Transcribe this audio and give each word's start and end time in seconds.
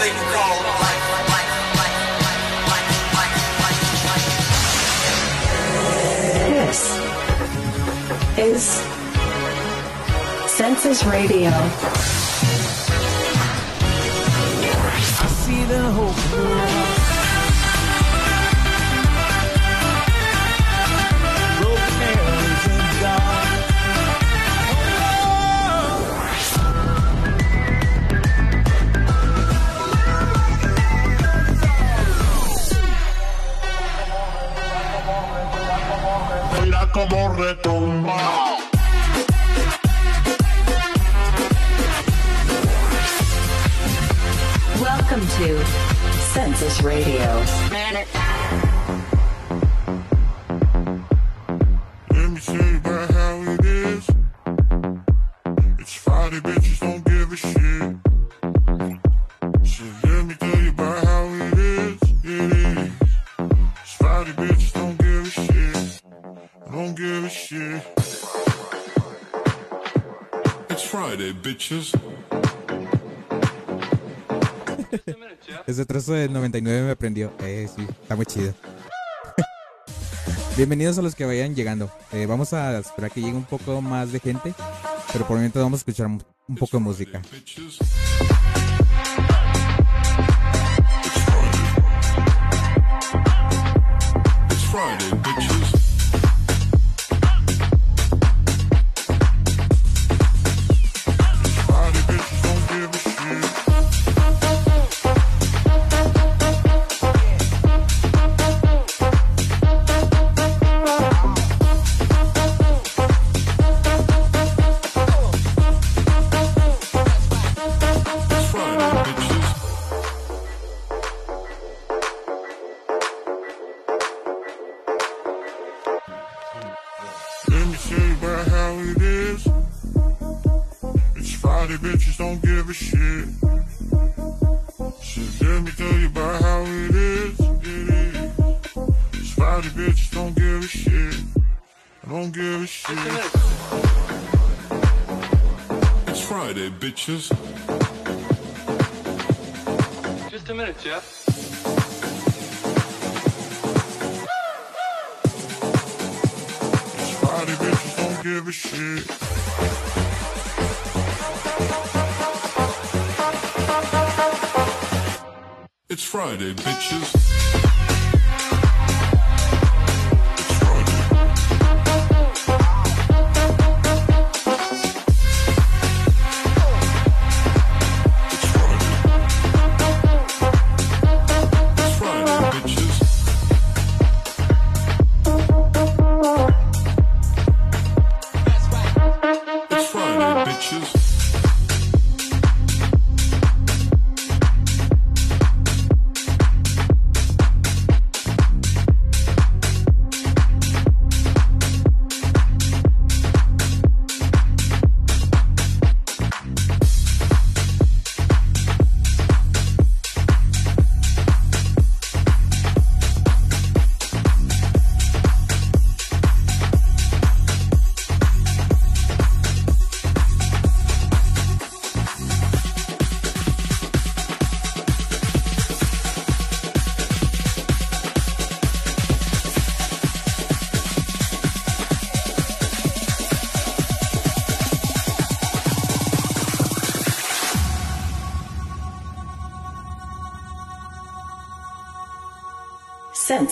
thing 0.00 0.16
life. 0.16 1.10
This 6.48 6.80
is 8.38 8.62
Census 10.50 11.04
Radio. 11.04 11.50
Census 46.80 46.84
Radio. 46.84 47.44
Let 52.10 52.30
me 52.30 52.40
tell 52.40 52.56
you 52.56 52.76
about 52.78 53.10
how 53.10 53.42
it 53.42 53.64
is. 53.64 54.10
It's 55.78 55.94
Friday, 55.94 56.40
bitches 56.40 56.80
don't 56.80 57.04
give 57.04 57.32
a 57.32 57.36
shit. 57.36 57.96
So 59.66 59.84
let 60.04 60.26
me 60.26 60.34
tell 60.34 60.60
you 60.60 60.70
about 60.70 61.04
how 61.04 61.24
it 61.26 61.58
is. 61.58 62.02
It 62.24 62.52
is. 62.52 62.92
It's 63.82 63.92
Friday, 63.94 64.32
bitches 64.32 64.72
don't 64.72 64.98
give 64.98 65.26
a 65.26 65.30
shit. 65.30 66.02
Don't 66.70 66.94
give 66.94 67.24
a 67.24 67.28
shit. 67.28 67.82
It's 70.70 70.82
Friday, 70.82 71.32
bitches. 71.32 71.99
Ese 75.66 75.84
trozo 75.84 76.12
de 76.12 76.28
99 76.28 76.82
me 76.82 76.90
aprendió. 76.92 77.32
Eh, 77.40 77.68
sí, 77.74 77.86
está 78.02 78.16
muy 78.16 78.26
chido. 78.26 78.54
Bienvenidos 80.56 80.98
a 80.98 81.02
los 81.02 81.14
que 81.14 81.24
vayan 81.24 81.54
llegando. 81.54 81.90
Eh, 82.12 82.26
vamos 82.26 82.52
a 82.52 82.78
esperar 82.78 83.10
que 83.10 83.20
llegue 83.20 83.36
un 83.36 83.44
poco 83.44 83.80
más 83.80 84.12
de 84.12 84.20
gente, 84.20 84.54
pero 85.12 85.26
por 85.26 85.36
el 85.36 85.42
momento 85.42 85.60
vamos 85.60 85.78
a 85.78 85.82
escuchar 85.82 86.06
un 86.06 86.56
poco 86.56 86.78
de 86.78 86.82
música. 86.82 87.22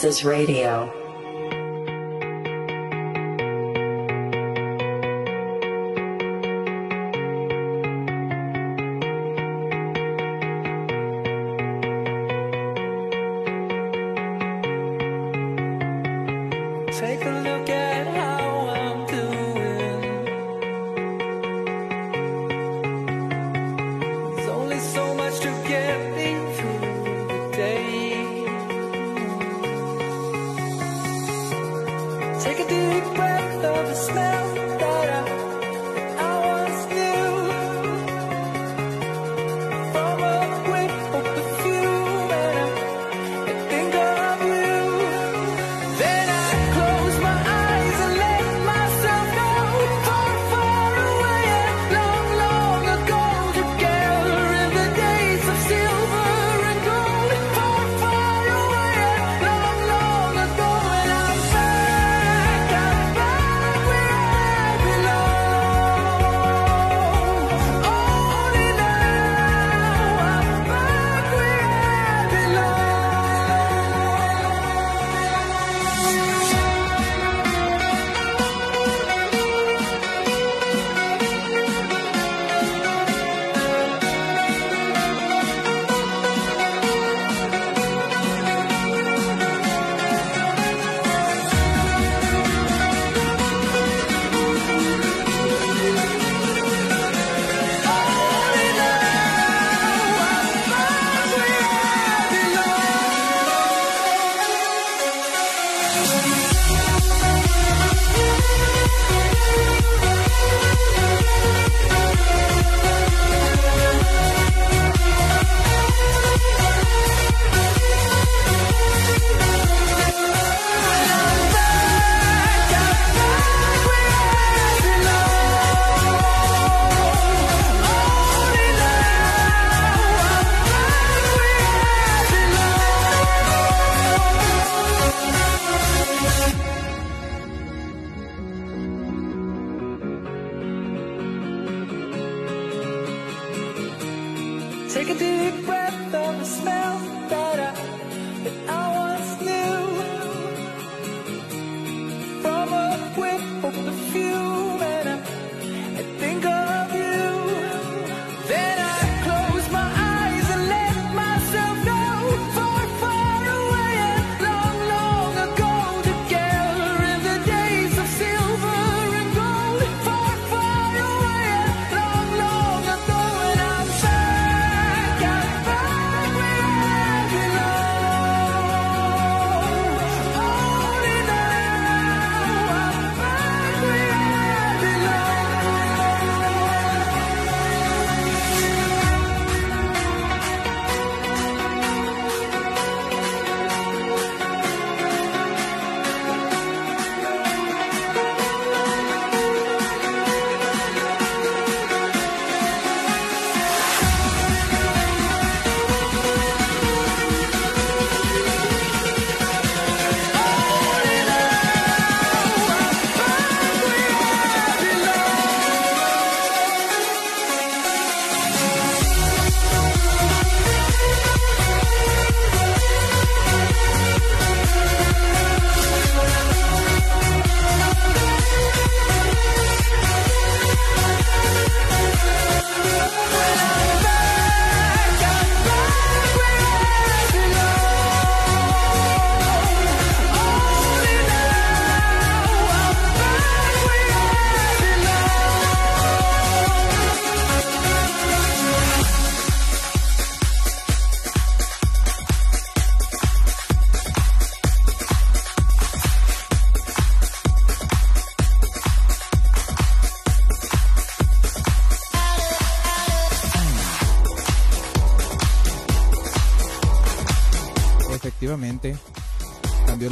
Census 0.08 0.24
Radio. 0.24 0.97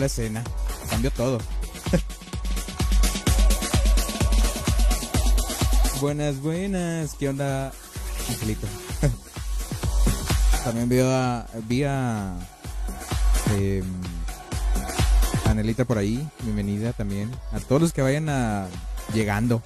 La 0.06 0.12
escena. 0.22 0.44
Cambió 0.88 1.10
todo. 1.10 1.38
buenas, 6.00 6.40
buenas. 6.40 7.16
¿Qué 7.18 7.28
onda, 7.28 7.72
Angelito? 8.28 8.68
También 10.64 10.88
vi 10.88 11.00
a, 11.00 11.48
vi 11.66 11.82
a 11.82 12.36
em, 13.56 13.84
Anelita 15.46 15.84
por 15.84 15.98
ahí. 15.98 16.24
Bienvenida 16.42 16.92
también. 16.92 17.28
A 17.50 17.58
todos 17.58 17.82
los 17.82 17.92
que 17.92 18.02
vayan 18.02 18.28
a, 18.28 18.68
llegando. 19.12 19.60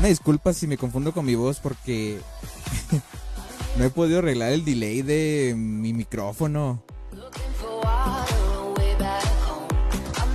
Una 0.00 0.08
disculpa 0.08 0.52
si 0.52 0.66
me 0.66 0.76
confundo 0.76 1.12
con 1.12 1.24
mi 1.24 1.36
voz 1.36 1.60
porque 1.60 2.18
no 3.78 3.84
he 3.84 3.90
podido 3.90 4.18
arreglar 4.18 4.50
el 4.50 4.64
delay 4.64 5.02
de 5.02 5.54
mi 5.56 5.92
micrófono. 5.92 6.82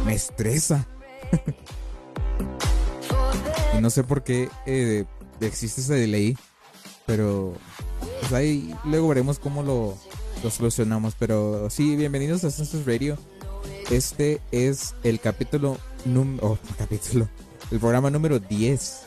Me 0.06 0.14
estresa. 0.14 0.86
y 3.76 3.82
no 3.82 3.90
sé 3.90 4.04
por 4.04 4.24
qué 4.24 4.50
eh, 4.68 5.06
existe 5.42 5.82
ese 5.82 5.96
delay. 5.96 6.38
Pero 7.08 7.54
pues 8.20 8.34
ahí 8.34 8.76
luego 8.86 9.08
veremos 9.08 9.40
cómo 9.40 9.64
lo, 9.64 9.98
solucionamos. 10.50 11.16
Pero 11.18 11.70
sí, 11.72 11.96
bienvenidos 11.96 12.44
a 12.44 12.52
Census 12.52 12.86
Radio. 12.86 13.18
Este 13.90 14.42
es 14.52 14.94
el 15.04 15.20
capítulo 15.20 15.78
número. 16.06 16.52
Oh, 16.52 16.58
capítulo. 16.78 17.28
El 17.72 17.80
programa 17.80 18.12
número 18.12 18.40
10. 18.40 19.02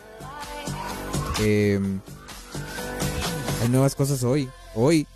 Eh, 1.40 1.80
hay 3.62 3.68
nuevas 3.68 3.94
cosas 3.94 4.24
hoy. 4.24 4.48
Hoy 4.74 5.06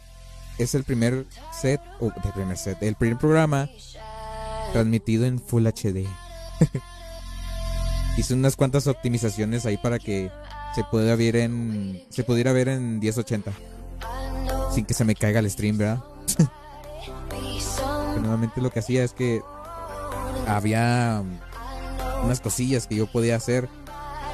es 0.58 0.76
el 0.76 0.84
primer 0.84 1.26
set, 1.60 1.80
el 2.00 2.32
primer 2.32 2.56
set, 2.56 2.80
el 2.82 2.94
primer 2.94 3.18
programa 3.18 3.68
transmitido 4.72 5.24
en 5.26 5.38
Full 5.38 5.66
HD. 5.66 6.06
Hice 8.16 8.34
unas 8.34 8.56
cuantas 8.56 8.86
optimizaciones 8.86 9.64
ahí 9.66 9.76
para 9.76 9.98
que 9.98 10.30
se 10.74 10.84
pueda 10.84 11.16
ver 11.16 11.36
en 11.36 12.02
se 12.10 12.24
pudiera 12.24 12.52
ver 12.52 12.68
en 12.68 12.98
1080 12.98 13.52
sin 14.72 14.84
que 14.84 14.94
se 14.94 15.04
me 15.04 15.14
caiga 15.14 15.40
el 15.40 15.50
stream, 15.50 15.78
¿verdad? 15.78 16.02
Pero 17.28 18.20
nuevamente 18.20 18.60
lo 18.60 18.70
que 18.70 18.80
hacía 18.80 19.04
es 19.04 19.12
que 19.12 19.42
había 20.46 21.22
unas 22.24 22.40
cosillas 22.40 22.86
que 22.86 22.96
yo 22.96 23.06
podía 23.06 23.36
hacer 23.36 23.68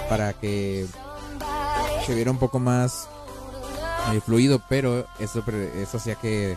para 0.09 0.33
que 0.33 0.87
se 2.07 2.15
viera 2.15 2.31
un 2.31 2.39
poco 2.39 2.59
más 2.59 3.09
eh, 4.13 4.21
fluido, 4.25 4.63
pero 4.69 5.07
eso, 5.19 5.45
eso 5.77 5.97
hacía 5.99 6.15
que 6.15 6.57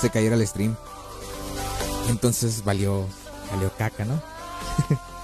se 0.00 0.10
cayera 0.10 0.34
el 0.34 0.46
stream. 0.46 0.74
Entonces 2.08 2.64
valió, 2.64 3.06
valió 3.50 3.72
caca, 3.76 4.04
¿no? 4.04 4.20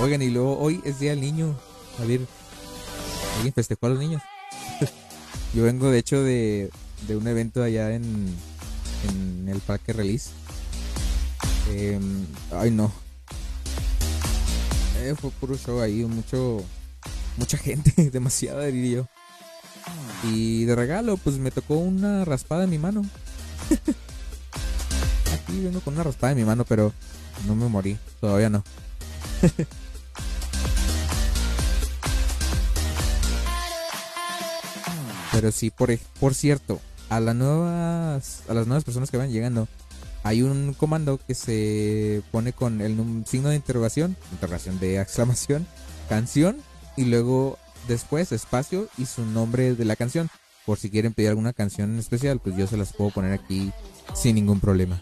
Oigan, 0.00 0.22
y 0.22 0.30
luego 0.30 0.58
hoy 0.58 0.80
es 0.84 0.98
Día 0.98 1.10
del 1.10 1.20
Niño. 1.20 1.54
A 2.00 2.04
ver, 2.04 2.20
¿alguien 3.36 3.52
festejó 3.52 3.86
a 3.86 3.90
los 3.90 3.98
niños? 3.98 4.22
Yo 5.54 5.64
vengo 5.64 5.90
de 5.90 5.98
hecho 5.98 6.22
de, 6.22 6.70
de 7.06 7.16
un 7.16 7.26
evento 7.26 7.62
allá 7.62 7.94
en, 7.94 8.34
en 9.08 9.48
el 9.48 9.60
Parque 9.60 9.92
Release. 9.92 10.30
Em, 11.70 12.26
ay, 12.52 12.70
no. 12.70 12.92
Eh, 14.98 15.14
fue 15.18 15.30
puro 15.30 15.56
show 15.56 15.80
ahí, 15.80 16.04
mucho, 16.04 16.64
mucha 17.36 17.56
gente, 17.56 18.10
demasiada 18.10 18.66
diría 18.66 18.98
yo. 18.98 19.06
Y 20.24 20.64
de 20.64 20.76
regalo, 20.76 21.16
pues 21.16 21.38
me 21.38 21.50
tocó 21.50 21.74
una 21.76 22.24
raspada 22.24 22.64
en 22.64 22.70
mi 22.70 22.78
mano. 22.78 23.04
Aquí 25.50 25.60
vengo 25.64 25.80
con 25.80 25.94
una 25.94 26.04
raspada 26.04 26.30
en 26.30 26.38
mi 26.38 26.44
mano, 26.44 26.64
pero 26.64 26.92
no 27.48 27.56
me 27.56 27.68
morí, 27.68 27.98
todavía 28.20 28.48
no. 28.48 28.62
pero 35.32 35.50
sí, 35.50 35.70
por, 35.70 35.98
por 36.20 36.36
cierto, 36.36 36.80
a 37.08 37.18
las 37.18 37.34
nuevas, 37.34 38.44
a 38.48 38.54
las 38.54 38.68
nuevas 38.68 38.84
personas 38.84 39.10
que 39.10 39.16
van 39.16 39.32
llegando, 39.32 39.66
hay 40.22 40.42
un 40.42 40.72
comando 40.72 41.18
que 41.18 41.34
se 41.34 42.22
pone 42.30 42.52
con 42.52 42.80
el 42.80 43.24
signo 43.26 43.48
de 43.48 43.56
interrogación, 43.56 44.16
interrogación 44.30 44.78
de 44.78 45.00
exclamación, 45.00 45.66
canción 46.08 46.58
y 46.96 47.06
luego 47.06 47.58
después 47.88 48.30
espacio 48.30 48.86
y 48.98 49.06
su 49.06 49.26
nombre 49.26 49.74
de 49.74 49.84
la 49.84 49.96
canción. 49.96 50.30
Por 50.64 50.78
si 50.78 50.90
quieren 50.90 51.12
pedir 51.12 51.30
alguna 51.30 51.52
canción 51.52 51.90
en 51.90 51.98
especial, 51.98 52.38
pues 52.38 52.54
yo 52.56 52.68
se 52.68 52.76
las 52.76 52.92
puedo 52.92 53.10
poner 53.10 53.32
aquí 53.32 53.72
sin 54.14 54.36
ningún 54.36 54.60
problema. 54.60 55.00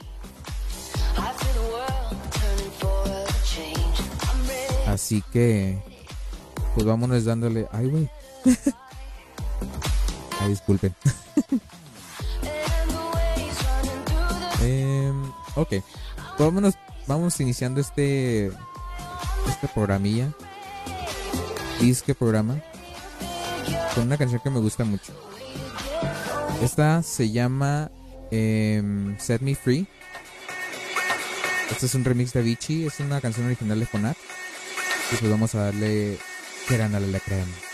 Así 4.98 5.22
que, 5.32 5.78
pues 6.74 6.84
vámonos 6.84 7.24
dándole. 7.24 7.68
Ay, 7.70 7.86
güey. 7.86 8.10
Ay, 10.40 10.48
disculpen. 10.48 10.92
Em, 14.60 15.32
ok. 15.54 15.74
Vámonos, 16.36 16.74
vamos 17.06 17.38
iniciando 17.38 17.80
este 17.80 18.46
este 19.46 19.68
programilla. 19.72 20.32
Disque 21.80 22.12
programa. 22.12 22.60
Con 23.94 24.08
una 24.08 24.18
canción 24.18 24.40
que 24.42 24.50
me 24.50 24.58
gusta 24.58 24.82
mucho. 24.84 25.12
Esta 26.60 27.04
se 27.04 27.30
llama 27.30 27.92
em, 28.32 29.16
Set 29.20 29.42
Me 29.42 29.54
Free. 29.54 29.86
Este 31.70 31.86
es 31.86 31.94
un 31.94 32.04
remix 32.04 32.32
de 32.32 32.40
Avicii. 32.40 32.86
Es 32.86 32.98
una 32.98 33.20
canción 33.20 33.46
original 33.46 33.78
de 33.78 33.86
Fonat. 33.86 34.16
Y 35.10 35.16
pues 35.16 35.30
vamos 35.30 35.54
a 35.54 35.64
darle 35.64 36.18
quieran 36.66 36.94
a 36.94 37.00
la 37.00 37.20
crema. 37.20 37.67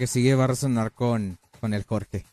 Que 0.00 0.06
sigue 0.06 0.34
va 0.34 0.44
a 0.44 0.46
resonar 0.46 0.94
con, 0.94 1.38
con 1.60 1.74
el 1.74 1.84
Jorge. 1.84 2.24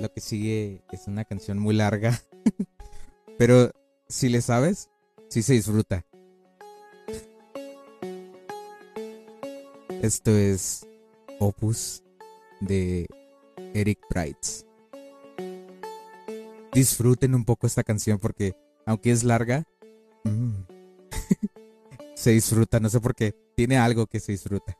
Lo 0.00 0.10
que 0.10 0.22
sigue 0.22 0.80
es 0.90 1.06
una 1.06 1.26
canción 1.26 1.58
muy 1.58 1.74
larga. 1.74 2.18
Pero 3.38 3.72
si 4.08 4.30
le 4.30 4.40
sabes, 4.40 4.88
sí 5.28 5.42
se 5.42 5.52
disfruta. 5.52 6.06
Esto 10.00 10.30
es 10.30 10.86
Opus 11.38 12.04
de 12.62 13.06
Eric 13.74 13.98
Price. 14.08 14.64
Disfruten 16.72 17.34
un 17.34 17.44
poco 17.44 17.66
esta 17.66 17.84
canción 17.84 18.18
porque, 18.18 18.54
aunque 18.86 19.10
es 19.10 19.24
larga, 19.24 19.64
mm, 20.24 20.54
se 22.18 22.30
disfruta. 22.30 22.80
No 22.80 22.88
sé 22.90 23.00
por 23.00 23.14
qué. 23.14 23.34
Tiene 23.56 23.78
algo 23.78 24.06
que 24.06 24.20
se 24.20 24.32
disfruta. 24.32 24.76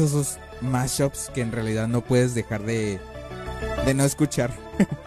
Esos 0.00 0.38
mashups 0.60 1.30
que 1.34 1.40
en 1.40 1.52
realidad 1.52 1.88
no 1.88 2.02
puedes 2.02 2.34
dejar 2.34 2.62
de, 2.62 3.00
de 3.84 3.94
no 3.94 4.04
escuchar. 4.04 4.50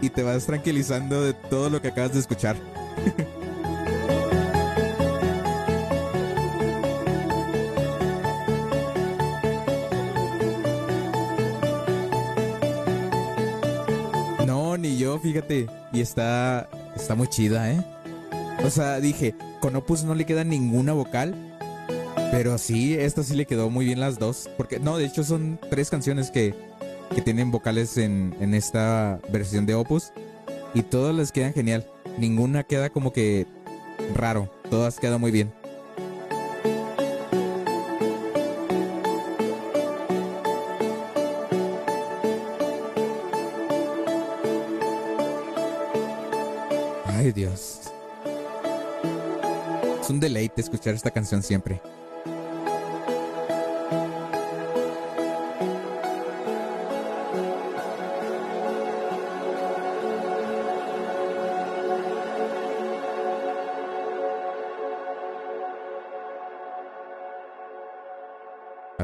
y 0.00 0.10
te 0.10 0.22
vas 0.22 0.46
tranquilizando 0.46 1.22
de 1.22 1.34
todo 1.34 1.70
lo 1.70 1.80
que 1.80 1.88
acabas 1.88 2.14
de 2.14 2.20
escuchar. 2.20 2.56
No, 14.46 14.76
ni 14.76 14.96
yo, 14.96 15.18
fíjate. 15.18 15.66
Y 15.92 16.00
está, 16.00 16.68
está 16.96 17.14
muy 17.14 17.28
chida, 17.28 17.72
¿eh? 17.72 17.84
O 18.64 18.70
sea, 18.70 19.00
dije, 19.00 19.34
con 19.60 19.74
Opus 19.76 20.04
no 20.04 20.14
le 20.14 20.26
queda 20.26 20.44
ninguna 20.44 20.92
vocal. 20.92 21.34
Pero 22.30 22.58
sí, 22.58 22.94
esta 22.94 23.22
sí 23.22 23.34
le 23.34 23.46
quedó 23.46 23.70
muy 23.70 23.84
bien 23.84 24.00
las 24.00 24.18
dos. 24.18 24.48
Porque, 24.56 24.78
no, 24.78 24.96
de 24.96 25.06
hecho 25.06 25.24
son 25.24 25.58
tres 25.70 25.90
canciones 25.90 26.30
que, 26.30 26.54
que 27.14 27.22
tienen 27.22 27.50
vocales 27.50 27.96
en, 27.96 28.34
en 28.40 28.54
esta 28.54 29.20
versión 29.30 29.66
de 29.66 29.74
Opus. 29.74 30.12
Y 30.74 30.82
todas 30.82 31.14
les 31.14 31.32
quedan 31.32 31.52
genial. 31.52 31.86
Ninguna 32.18 32.64
queda 32.64 32.90
como 32.90 33.12
que 33.12 33.46
raro. 34.14 34.50
Todas 34.70 34.98
quedan 34.98 35.20
muy 35.20 35.30
bien. 35.30 35.52
Ay, 47.06 47.32
Dios. 47.32 47.80
Es 50.00 50.08
un 50.08 50.20
deleite 50.20 50.60
escuchar 50.60 50.94
esta 50.94 51.10
canción 51.10 51.42
siempre. 51.42 51.82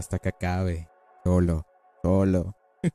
Hasta 0.07 0.21
que 0.21 0.29
acabe. 0.29 0.89
Solo, 1.25 1.67
solo. 2.01 2.55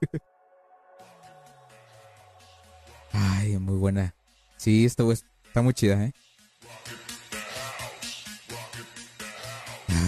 Ay, 3.12 3.58
muy 3.58 3.76
buena. 3.76 4.16
Sí, 4.56 4.86
esto 4.86 5.12
está 5.12 5.62
muy 5.62 5.74
chida, 5.74 6.02
¿eh? 6.06 6.14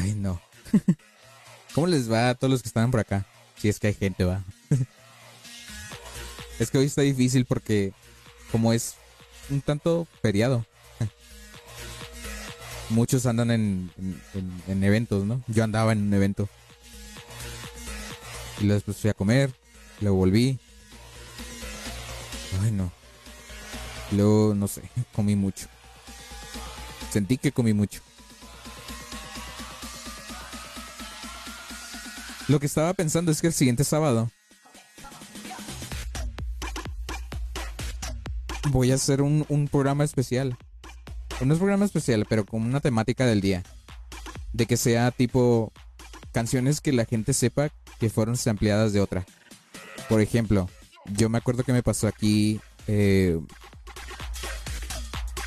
Ay, 0.01 0.13
no. 0.15 0.39
¿Cómo 1.75 1.87
les 1.87 2.09
va 2.09 2.29
a 2.29 2.35
todos 2.35 2.51
los 2.51 2.61
que 2.61 2.69
están 2.69 2.89
por 2.89 3.01
acá? 3.01 3.25
Si 3.57 3.67
es 3.67 3.81
que 3.81 3.87
hay 3.87 3.93
gente, 3.95 4.23
va. 4.23 4.41
es 6.59 6.71
que 6.71 6.77
hoy 6.77 6.85
está 6.85 7.01
difícil 7.01 7.43
porque 7.45 7.91
como 8.49 8.71
es 8.71 8.95
un 9.49 9.59
tanto 9.59 10.07
feriado. 10.21 10.65
Muchos 12.89 13.25
andan 13.25 13.51
en, 13.51 13.91
en- 13.97 14.21
en- 14.35 14.63
en 14.69 14.83
eventos, 14.85 15.25
¿no? 15.25 15.43
Yo 15.47 15.65
andaba 15.65 15.91
en 15.91 16.03
un 16.03 16.13
evento. 16.13 16.47
Y 18.59 18.65
luego 18.65 18.75
después 18.75 18.97
fui 18.97 19.09
a 19.09 19.13
comer, 19.13 19.53
luego 20.01 20.17
volví. 20.17 20.59
Ay, 22.61 22.71
no. 22.71 22.91
Luego, 24.11 24.53
no 24.53 24.67
sé, 24.67 24.81
comí 25.15 25.35
mucho. 25.35 25.67
Sentí 27.11 27.37
que 27.37 27.51
comí 27.51 27.73
mucho. 27.73 28.01
Lo 32.47 32.59
que 32.59 32.65
estaba 32.65 32.93
pensando 32.93 33.31
es 33.31 33.41
que 33.41 33.47
el 33.47 33.53
siguiente 33.53 33.83
sábado 33.83 34.29
voy 38.69 38.91
a 38.91 38.95
hacer 38.95 39.21
un, 39.21 39.45
un 39.47 39.67
programa 39.67 40.03
especial. 40.03 40.57
No 41.43 41.53
es 41.53 41.59
programa 41.59 41.85
especial, 41.85 42.25
pero 42.27 42.45
con 42.45 42.61
una 42.61 42.79
temática 42.79 43.25
del 43.25 43.41
día. 43.41 43.63
De 44.51 44.65
que 44.65 44.77
sea 44.77 45.11
tipo 45.11 45.71
canciones 46.31 46.81
que 46.81 46.91
la 46.91 47.05
gente 47.05 47.33
sepa 47.33 47.69
que 47.99 48.09
fueron 48.09 48.37
sampleadas 48.37 48.93
de 48.93 49.01
otra. 49.01 49.25
Por 50.09 50.21
ejemplo, 50.21 50.69
yo 51.05 51.29
me 51.29 51.37
acuerdo 51.37 51.63
que 51.63 51.73
me 51.73 51.83
pasó 51.83 52.07
aquí. 52.07 52.59
eh, 52.87 53.39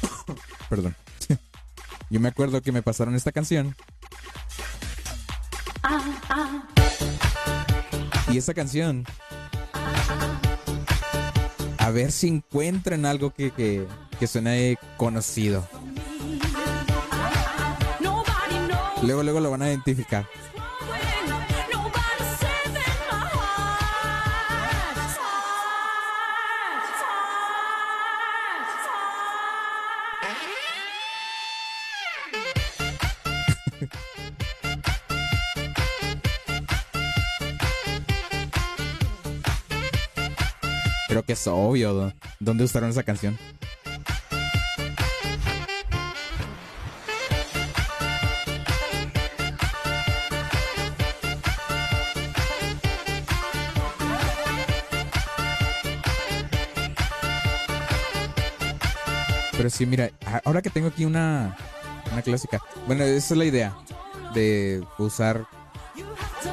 Perdón. 0.69 0.97
yo 2.11 2.21
me 2.21 2.29
acuerdo 2.29 2.61
que 2.63 2.73
me 2.73 2.83
pasaron 2.83 3.15
esta 3.15 3.33
canción. 3.33 3.75
Y 8.31 8.39
esa 8.39 8.55
canción. 8.55 9.05
A 11.79 11.91
ver 11.91 12.11
si 12.11 12.27
encuentran 12.29 13.07
algo 13.07 13.31
que, 13.31 13.53
que, 13.53 13.87
que 14.19 14.27
suene 14.27 14.77
conocido. 14.97 15.69
Luego, 19.03 19.23
luego 19.23 19.41
lo 19.41 19.51
van 19.51 19.63
a 19.63 19.69
identificar. 19.69 20.27
Que 41.27 41.33
es 41.35 41.47
obvio 41.47 42.13
dónde 42.41 42.65
usaron 42.65 42.91
esa 42.91 43.03
canción. 43.03 43.37
Pero 59.57 59.71
sí, 59.71 59.87
mira, 59.87 60.11
ahora 60.45 60.61
que 60.61 60.71
tengo 60.71 60.89
aquí 60.89 61.05
una, 61.05 61.57
una 62.13 62.23
clásica. 62.23 62.61
Bueno, 62.87 63.05
esa 63.05 63.35
es 63.35 63.39
la 63.39 63.45
idea 63.45 63.75
de 64.35 64.85
usar 64.99 65.47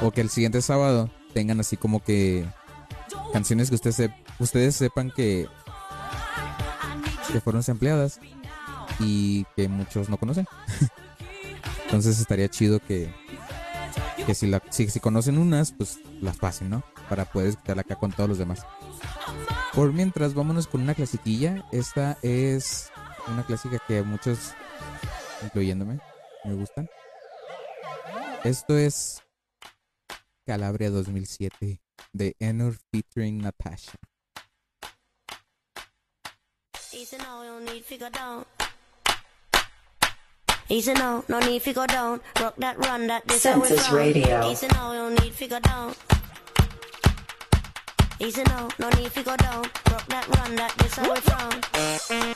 o 0.02 0.12
que 0.12 0.22
el 0.22 0.30
siguiente 0.30 0.62
sábado 0.62 1.10
tengan 1.34 1.60
así 1.60 1.76
como 1.76 2.02
que 2.02 2.46
canciones 3.34 3.70
que 3.70 3.76
ustedes, 3.76 4.00
sep- 4.00 4.23
ustedes 4.40 4.76
sepan 4.76 5.12
que, 5.12 5.48
que 7.32 7.42
fueron 7.42 7.64
empleadas 7.68 8.20
y 9.00 9.46
que 9.56 9.68
muchos 9.68 10.10
no 10.10 10.18
conocen. 10.18 10.46
Entonces 11.86 12.20
estaría 12.20 12.50
chido 12.50 12.80
que, 12.80 13.14
que 14.26 14.34
si, 14.34 14.48
la, 14.48 14.62
si, 14.72 15.00
conocen 15.00 15.38
unas, 15.38 15.72
pues 15.72 16.00
las 16.22 16.38
pasen, 16.38 16.70
¿no? 16.70 16.84
Para 17.10 17.26
poder 17.26 17.50
escucharla 17.50 17.82
acá 17.82 17.96
con 17.96 18.12
todos 18.12 18.30
los 18.30 18.38
demás. 18.38 18.66
Por 19.74 19.94
mientras, 19.94 20.34
vámonos 20.34 20.68
con 20.68 20.82
una 20.82 20.96
clasiquilla. 20.96 21.66
Esta 21.72 22.18
es 22.22 22.92
una 23.28 23.46
clásica 23.46 23.80
que 23.88 24.02
muchos, 24.04 24.54
incluyéndome, 25.44 26.00
me 26.46 26.54
gustan. 26.54 26.90
Esto 28.44 28.78
es 28.78 29.22
Calabria 30.46 30.90
2007 30.90 31.82
de 32.12 32.36
Enor 32.40 32.78
featuring 32.92 33.40
Natasha. 33.40 33.98
Easy 37.04 37.18
now, 37.18 37.44
no 37.44 37.60
need 37.60 37.86
to 37.86 37.98
go 37.98 38.10
down. 38.10 38.46
Easy 40.70 40.94
now, 40.94 41.22
no 41.28 41.40
need 41.42 41.62
to 41.64 41.74
go 41.74 41.86
down. 41.86 42.22
Rock 42.40 42.56
that 42.60 42.78
run 42.78 43.08
that 43.08 43.28
this 43.28 43.44
how 43.44 43.60
we 43.60 43.68
Census 43.68 43.88
from. 43.88 43.98
Radio. 43.98 44.50
Easy 44.50 44.68
now, 44.68 44.94
no 44.94 45.10
need 45.10 45.36
to 45.36 45.48
go 45.50 45.60
down. 45.60 45.94
Easy 48.22 48.44
now, 48.44 48.70
no 48.80 48.90
need 48.92 49.12
to 49.12 49.22
go 49.22 49.36
down. 49.36 49.64
Rock 49.92 50.06
that 50.08 50.28
run 50.30 50.56
that 50.56 50.74
this 50.78 50.96
how 50.96 51.14
we 51.14 51.20
from. 51.20 52.33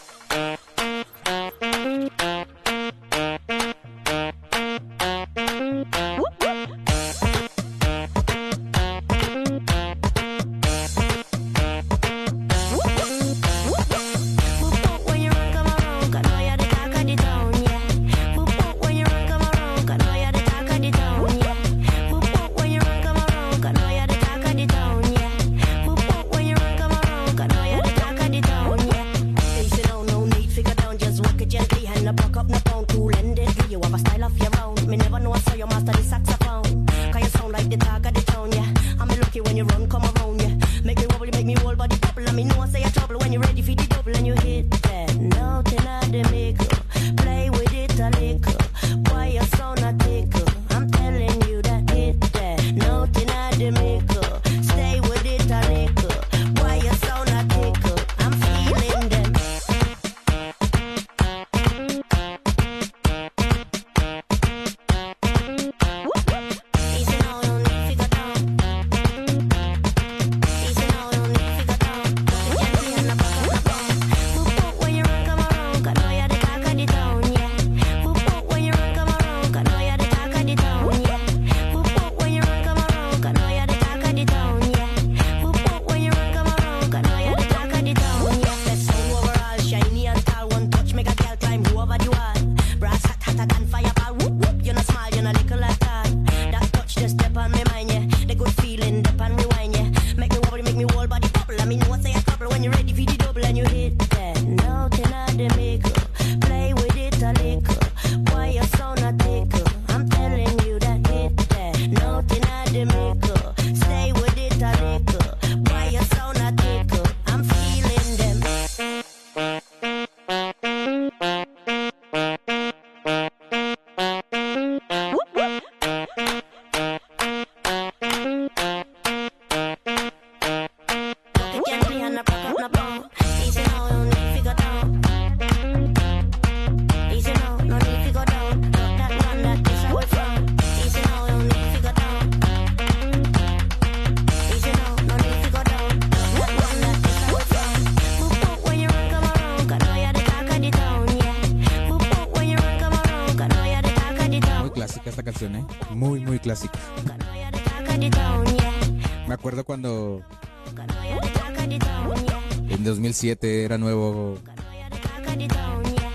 2007 163.18 163.64
era 163.64 163.80
nuevo. 163.80 164.38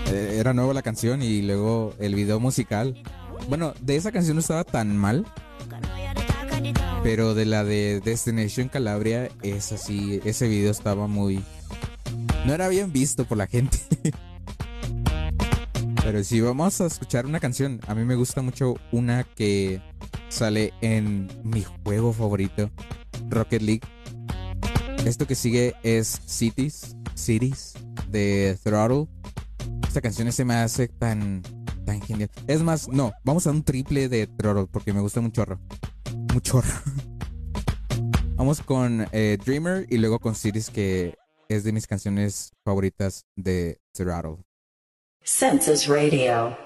Eh, 0.07 0.37
era 0.39 0.53
nuevo 0.53 0.71
la 0.71 0.81
canción 0.81 1.21
y 1.21 1.41
luego 1.41 1.93
el 1.99 2.15
video 2.15 2.39
musical. 2.39 3.03
Bueno, 3.49 3.73
de 3.81 3.97
esa 3.97 4.13
canción 4.13 4.37
no 4.37 4.39
estaba 4.39 4.63
tan 4.63 4.95
mal. 4.95 5.25
Pero 7.03 7.33
de 7.33 7.45
la 7.45 7.65
de 7.65 7.99
Destination 7.99 8.69
Calabria 8.69 9.29
es 9.41 9.73
así, 9.73 10.21
ese 10.23 10.47
video 10.47 10.71
estaba 10.71 11.07
muy 11.07 11.43
no 12.45 12.53
era 12.53 12.69
bien 12.69 12.93
visto 12.93 13.25
por 13.25 13.37
la 13.37 13.47
gente. 13.47 13.79
pero 16.03 16.23
si 16.23 16.39
vamos 16.39 16.79
a 16.79 16.85
escuchar 16.85 17.25
una 17.25 17.41
canción, 17.41 17.81
a 17.87 17.95
mí 17.95 18.05
me 18.05 18.15
gusta 18.15 18.41
mucho 18.41 18.75
una 18.93 19.25
que 19.25 19.81
sale 20.29 20.73
en 20.79 21.27
mi 21.43 21.65
juego 21.83 22.13
favorito, 22.13 22.71
Rocket 23.29 23.61
League. 23.61 23.81
Esto 25.05 25.27
que 25.27 25.35
sigue 25.35 25.75
es 25.83 26.21
Cities, 26.25 26.95
Cities 27.13 27.73
de 28.07 28.57
Throttle. 28.63 29.07
Esta 29.85 29.99
canción 29.99 30.31
se 30.31 30.45
me 30.45 30.55
hace 30.55 30.87
tan, 30.87 31.41
tan 31.85 32.01
genial. 32.01 32.29
Es 32.47 32.61
más, 32.61 32.87
no, 32.87 33.11
vamos 33.23 33.45
a 33.45 33.51
un 33.51 33.63
triple 33.63 34.07
de 34.07 34.27
Throttle 34.27 34.67
porque 34.71 34.93
me 34.93 35.01
gusta 35.01 35.19
mucho 35.19 35.43
chorro. 35.43 35.59
Un 36.33 36.41
chorro. 36.41 36.69
Vamos 38.35 38.61
con 38.61 39.05
eh, 39.11 39.37
Dreamer 39.45 39.85
y 39.89 39.97
luego 39.97 40.19
con 40.19 40.35
Cities 40.35 40.69
que 40.69 41.15
es 41.49 41.63
de 41.63 41.71
mis 41.71 41.85
canciones 41.85 42.51
favoritas 42.65 43.25
de 43.35 43.79
Throttle. 43.93 44.37
Census 45.21 45.87
Radio. 45.87 46.57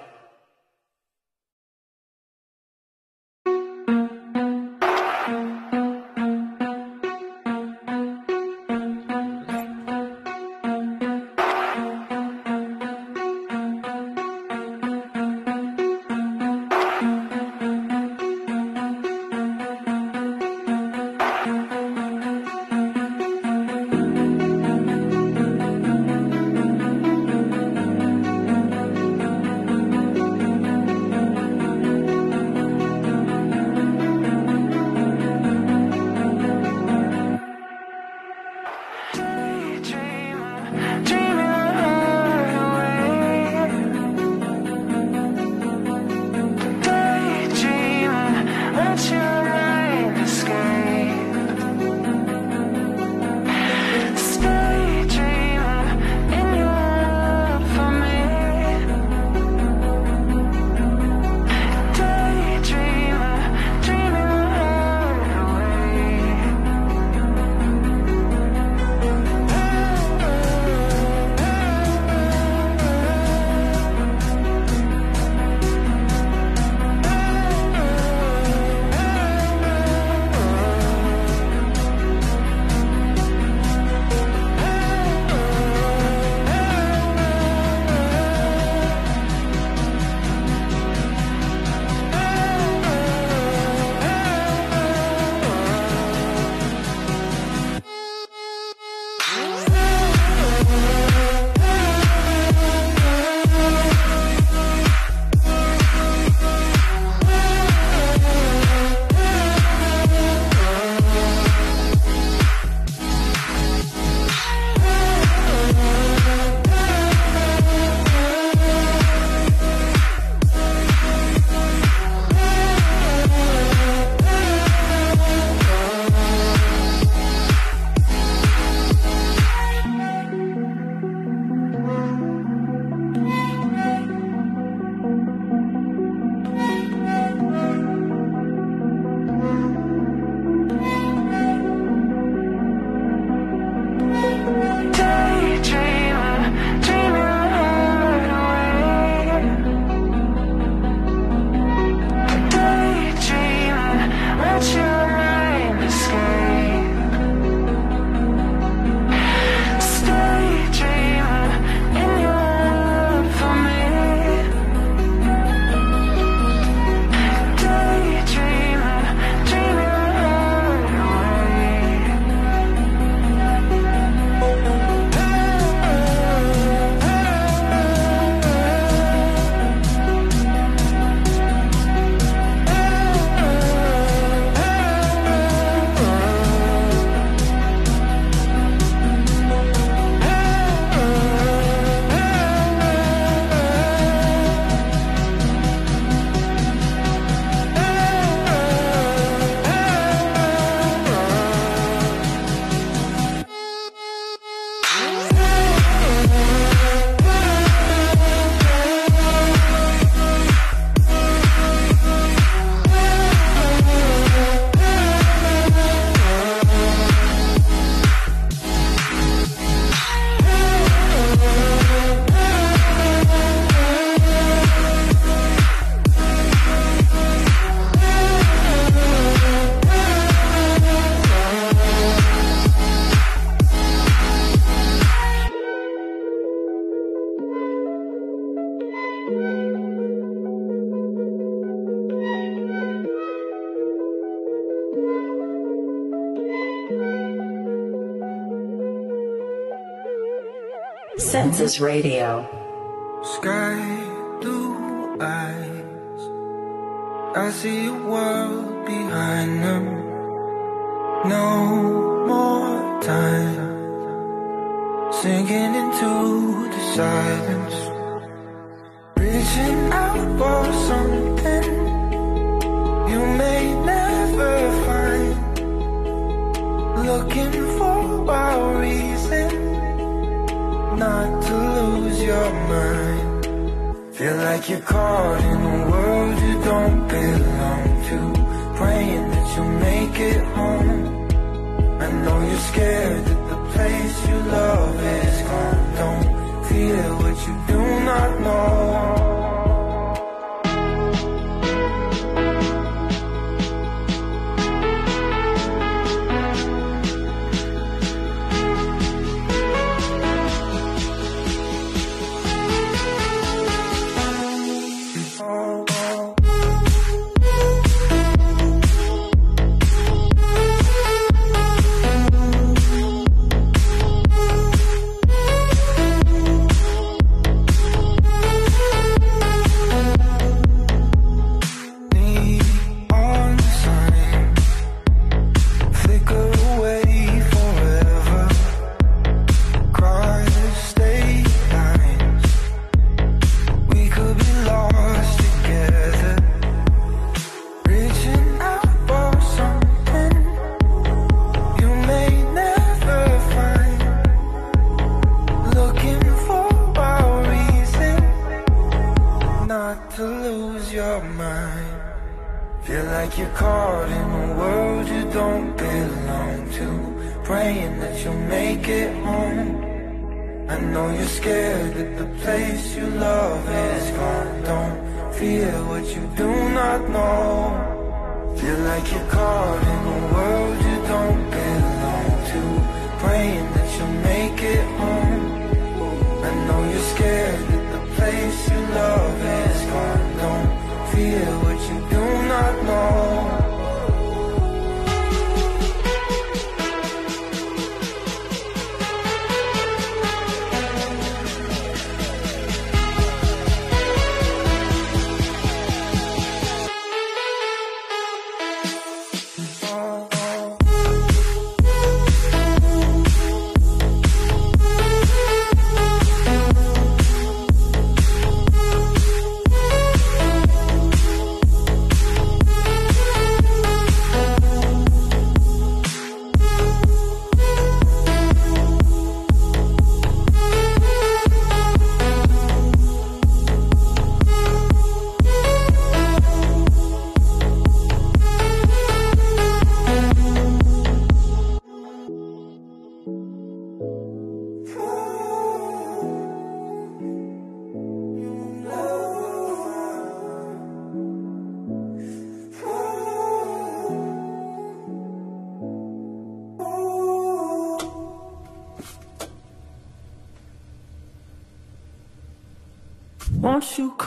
Census 251.68 251.82
Radio. 251.82 252.57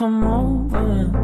Come 0.01 0.23
over? 0.23 1.20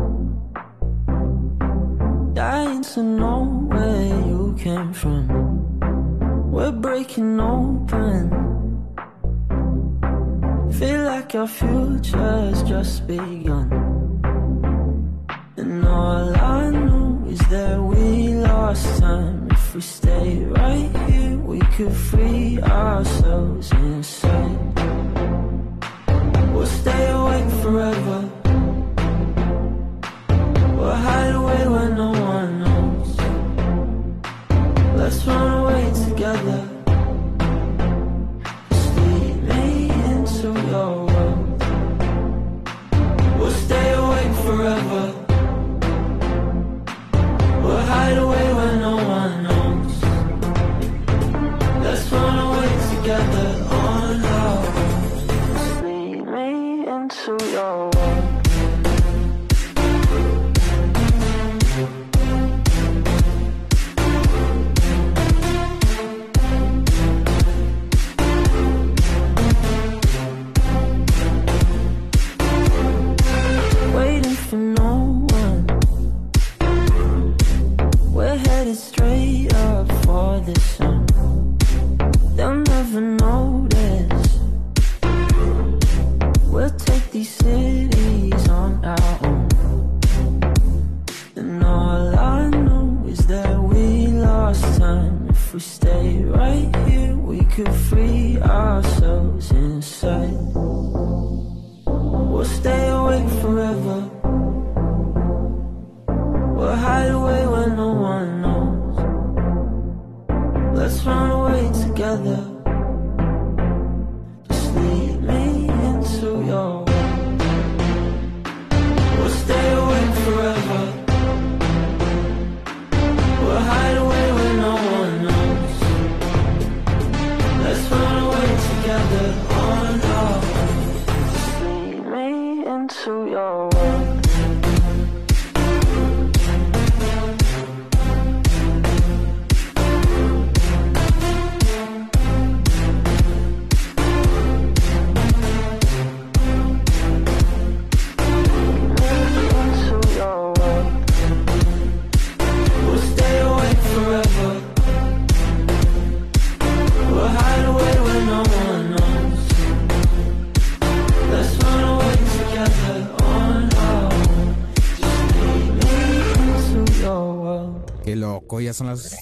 ya 168.60 168.74
son 168.74 168.88
las 168.88 169.16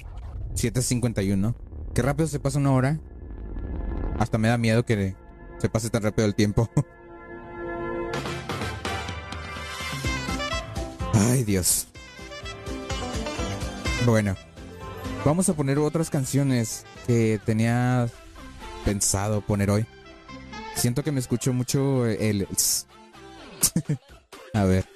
7.51. 0.55 1.55
Qué 1.93 2.01
rápido 2.01 2.27
se 2.27 2.39
pasa 2.39 2.59
una 2.59 2.71
hora. 2.71 2.99
Hasta 4.19 4.38
me 4.38 4.47
da 4.47 4.57
miedo 4.57 4.86
que 4.86 5.15
se 5.59 5.69
pase 5.69 5.89
tan 5.89 6.03
rápido 6.03 6.27
el 6.27 6.36
tiempo. 6.36 6.69
Ay, 11.13 11.43
Dios. 11.43 11.88
Bueno, 14.05 14.36
vamos 15.23 15.49
a 15.49 15.53
poner 15.53 15.79
otras 15.79 16.09
canciones 16.09 16.86
que 17.07 17.39
tenía 17.45 18.07
pensado 18.83 19.41
poner 19.41 19.69
hoy. 19.69 19.86
Siento 20.75 21.03
que 21.03 21.11
me 21.11 21.19
escucho 21.19 21.53
mucho 21.53 22.05
el... 22.05 22.47
A 24.53 24.63
ver. 24.63 24.95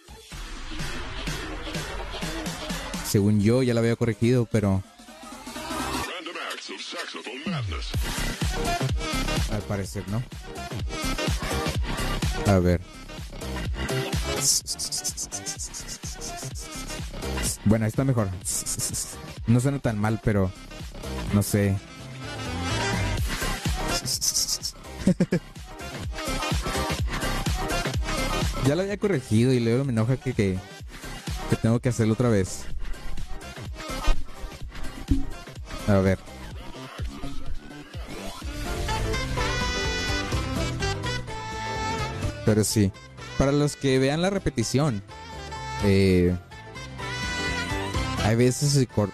Según 3.09 3.41
yo 3.41 3.63
ya 3.63 3.73
la 3.73 3.79
había 3.79 3.95
corregido, 3.95 4.47
pero 4.51 4.83
al 9.51 9.61
parecer 9.63 10.03
no. 10.09 10.21
A 12.45 12.59
ver. 12.59 12.81
Bueno, 17.65 17.87
está 17.87 18.03
mejor. 18.03 18.29
No 19.47 19.59
suena 19.59 19.79
tan 19.79 19.97
mal, 19.97 20.21
pero 20.23 20.51
no 21.33 21.41
sé. 21.41 21.77
Ya 28.65 28.75
lo 28.75 28.83
había 28.83 28.97
corregido 28.97 29.51
y 29.51 29.59
luego 29.59 29.83
me 29.83 29.91
enoja 29.91 30.17
que, 30.17 30.33
que, 30.33 30.59
que 31.49 31.55
tengo 31.55 31.79
que 31.79 31.89
hacerlo 31.89 32.13
otra 32.13 32.29
vez. 32.29 32.65
A 35.87 35.97
ver. 35.99 36.19
Pero 42.45 42.63
sí. 42.63 42.91
Para 43.37 43.51
los 43.51 43.75
que 43.75 43.99
vean 43.99 44.21
la 44.21 44.29
repetición. 44.29 45.01
Eh, 45.83 46.35
hay 48.23 48.35
veces 48.35 48.77
que 48.77 48.87
corto. 48.87 49.13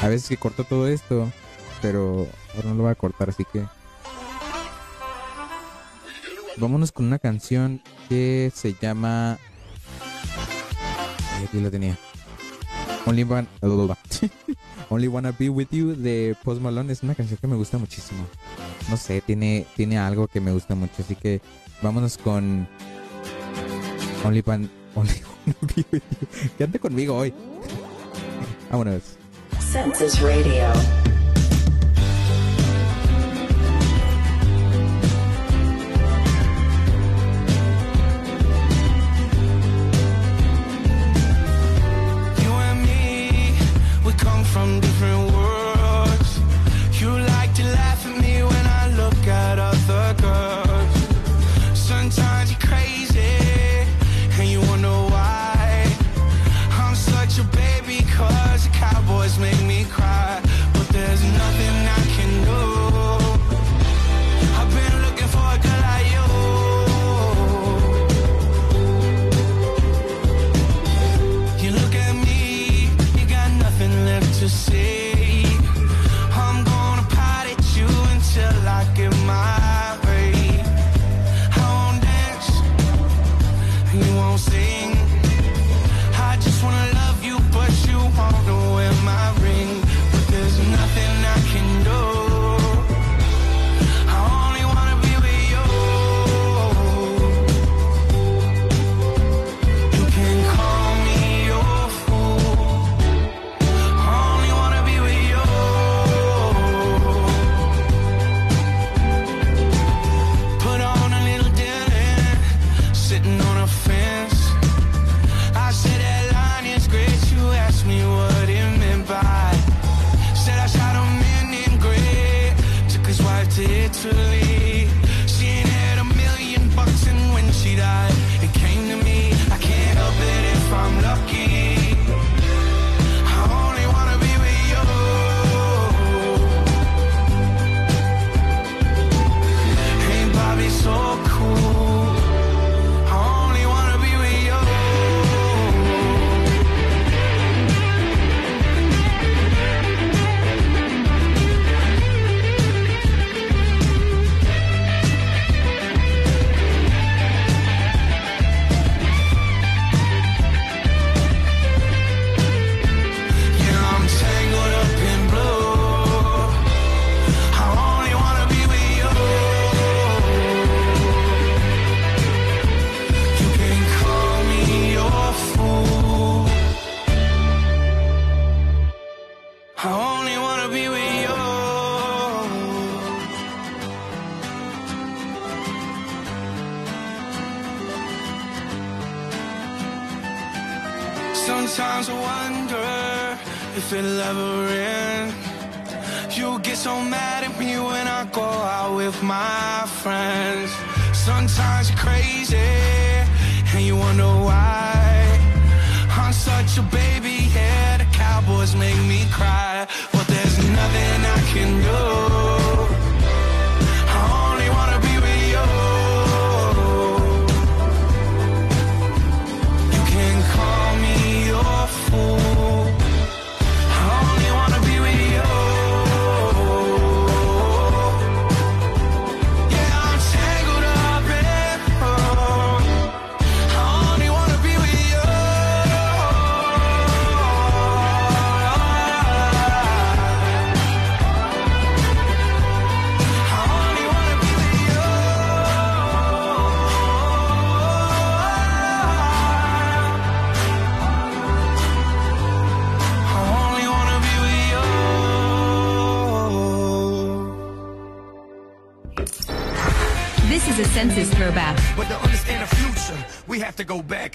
Hay 0.00 0.08
veces 0.08 0.28
que 0.28 0.36
corto 0.36 0.64
todo 0.64 0.88
esto. 0.88 1.30
Pero 1.80 2.26
ahora 2.54 2.68
no 2.68 2.74
lo 2.74 2.82
voy 2.82 2.92
a 2.92 2.94
cortar, 2.94 3.30
así 3.30 3.44
que. 3.52 3.64
Vámonos 6.56 6.90
con 6.90 7.06
una 7.06 7.18
canción 7.18 7.80
que 8.08 8.52
se 8.54 8.74
llama. 8.74 9.38
Aquí 11.44 11.60
lo 11.60 11.70
tenía. 11.70 11.96
Only 13.08 13.22
One. 13.22 13.48
Only 14.90 15.08
Wanna 15.08 15.32
Be 15.32 15.48
With 15.48 15.68
You 15.70 15.94
de 15.94 16.36
Post 16.44 16.60
Malone 16.60 16.92
es 16.92 17.02
una 17.02 17.14
canción 17.14 17.38
que 17.40 17.46
me 17.46 17.56
gusta 17.56 17.78
muchísimo. 17.78 18.26
No 18.90 18.98
sé, 18.98 19.22
tiene, 19.22 19.66
tiene 19.76 19.98
algo 19.98 20.28
que 20.28 20.42
me 20.42 20.52
gusta 20.52 20.74
mucho. 20.74 20.92
Así 20.98 21.14
que 21.14 21.40
vámonos 21.80 22.18
con 22.18 22.68
Only. 24.24 24.44
Only 24.46 24.72
Wanna 24.94 25.08
Be 25.74 25.86
With 25.90 26.02
You. 26.20 26.50
Quédate 26.58 26.78
conmigo 26.78 27.16
hoy. 27.16 27.32
Vámonos. 28.70 29.16
Census 29.58 30.20
Radio. 30.20 30.70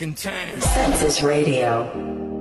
fucking 0.04 0.16
time. 0.16 0.60
Census 0.60 1.24
Radio. 1.24 2.33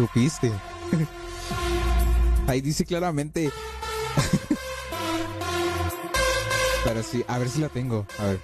supiste. 0.00 0.50
Ahí 2.46 2.62
dice 2.62 2.86
claramente. 2.86 3.50
Pero 6.84 7.02
sí, 7.02 7.22
a 7.28 7.38
ver 7.38 7.50
si 7.50 7.60
la 7.60 7.68
tengo. 7.68 8.06
A 8.18 8.24
ver. 8.24 8.40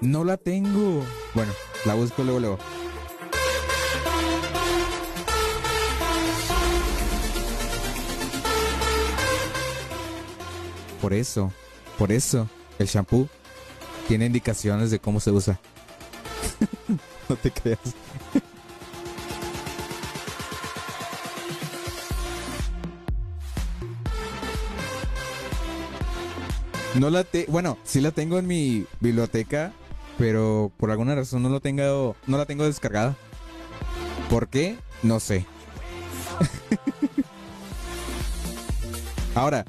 No 0.00 0.24
la 0.24 0.36
tengo. 0.36 1.04
Bueno, 1.34 1.52
la 1.84 1.94
busco 1.94 2.24
luego, 2.24 2.40
luego. 2.40 2.58
Por 11.00 11.14
eso, 11.14 11.52
por 11.96 12.10
eso, 12.10 12.48
el 12.80 12.88
shampoo 12.88 13.28
tiene 14.08 14.26
indicaciones 14.26 14.90
de 14.90 14.98
cómo 14.98 15.20
se 15.20 15.30
usa. 15.30 15.60
no 17.28 17.36
te 17.36 17.52
creas. 17.52 17.78
No 26.98 27.10
la 27.10 27.22
te 27.22 27.46
bueno, 27.48 27.78
sí 27.84 28.00
la 28.00 28.10
tengo 28.10 28.40
en 28.40 28.48
mi 28.48 28.84
biblioteca, 28.98 29.72
pero 30.18 30.72
por 30.78 30.90
alguna 30.90 31.14
razón 31.14 31.44
no 31.44 31.48
lo 31.48 31.60
tengo, 31.60 32.16
no 32.26 32.38
la 32.38 32.44
tengo 32.44 32.64
descargada. 32.64 33.16
¿Por 34.28 34.48
qué? 34.48 34.76
No 35.04 35.20
sé. 35.20 35.46
Ahora, 39.36 39.64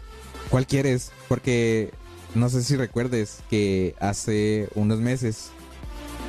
¿cuál 0.50 0.66
quieres? 0.66 1.12
Porque 1.28 1.94
no 2.34 2.50
sé 2.50 2.64
si 2.64 2.76
recuerdes 2.76 3.44
que 3.48 3.94
hace 4.00 4.68
unos 4.74 5.00
meses 5.00 5.52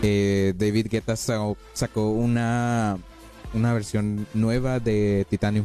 eh, 0.02 0.52
David 0.54 0.88
Guetta 0.90 1.16
sacó 1.16 2.10
una, 2.10 2.98
una 3.54 3.72
versión 3.72 4.26
nueva 4.34 4.80
de 4.80 5.26
Titanium. 5.30 5.64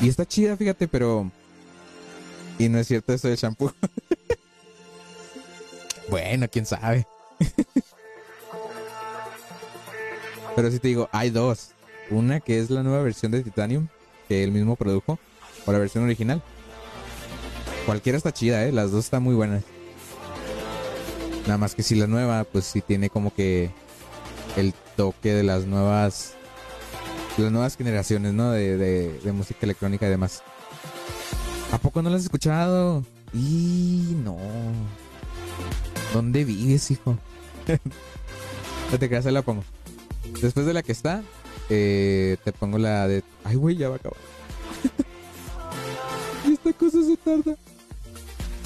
Y 0.00 0.08
está 0.08 0.24
chida, 0.24 0.56
fíjate, 0.56 0.88
pero 0.88 1.30
y 2.58 2.68
no 2.68 2.78
es 2.78 2.86
cierto 2.88 3.12
eso 3.12 3.28
del 3.28 3.36
shampoo. 3.36 3.72
bueno, 6.08 6.46
quién 6.50 6.64
sabe. 6.66 7.06
pero 10.56 10.70
sí 10.70 10.78
te 10.78 10.88
digo, 10.88 11.08
hay 11.12 11.30
dos. 11.30 11.70
Una 12.10 12.40
que 12.40 12.58
es 12.60 12.70
la 12.70 12.82
nueva 12.82 13.02
versión 13.02 13.32
de 13.32 13.42
Titanium, 13.42 13.88
que 14.28 14.42
él 14.44 14.52
mismo 14.52 14.76
produjo, 14.76 15.18
o 15.66 15.72
la 15.72 15.78
versión 15.78 16.04
original. 16.04 16.42
Cualquiera 17.84 18.16
está 18.18 18.32
chida, 18.32 18.64
¿eh? 18.64 18.72
Las 18.72 18.90
dos 18.90 19.04
están 19.04 19.22
muy 19.22 19.34
buenas. 19.34 19.64
Nada 21.42 21.58
más 21.58 21.74
que 21.74 21.82
si 21.82 21.94
la 21.94 22.06
nueva, 22.06 22.44
pues 22.44 22.64
sí 22.64 22.80
tiene 22.80 23.10
como 23.10 23.34
que 23.34 23.70
el 24.56 24.72
toque 24.96 25.32
de 25.32 25.42
las 25.42 25.66
nuevas 25.66 26.32
las 27.38 27.52
nuevas 27.52 27.76
generaciones, 27.76 28.32
¿no? 28.32 28.50
De, 28.50 28.78
de- 28.78 29.20
de 29.20 29.32
música 29.32 29.60
electrónica 29.62 30.06
y 30.06 30.10
demás. 30.10 30.42
¿A 31.72 31.78
poco 31.78 32.02
no 32.02 32.10
las 32.10 32.20
has 32.20 32.24
escuchado? 32.24 33.04
Y 33.34 34.14
no. 34.24 34.36
¿Dónde 36.12 36.44
vives, 36.44 36.90
hijo? 36.90 37.18
no 38.92 38.98
te 38.98 39.16
ahí 39.16 39.32
la 39.32 39.42
pongo. 39.42 39.64
Después 40.40 40.66
de 40.66 40.72
la 40.72 40.82
que 40.82 40.92
está, 40.92 41.22
eh, 41.68 42.36
te 42.44 42.52
pongo 42.52 42.78
la 42.78 43.08
de. 43.08 43.24
Ay, 43.44 43.56
güey, 43.56 43.76
ya 43.76 43.88
va 43.88 43.96
a 43.96 43.98
acabar. 43.98 44.18
y 46.46 46.52
esta 46.54 46.72
cosa 46.72 47.02
se 47.02 47.16
tarda. 47.16 47.56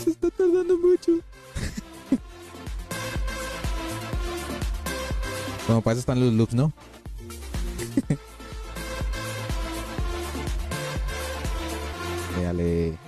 Se 0.05 0.11
está 0.11 0.31
tardando 0.31 0.77
mucho. 0.79 1.13
Como 5.67 5.81
para 5.83 5.99
están 5.99 6.21
los 6.21 6.33
loops, 6.33 6.55
¿no? 6.55 6.73
Dale. 12.39 12.99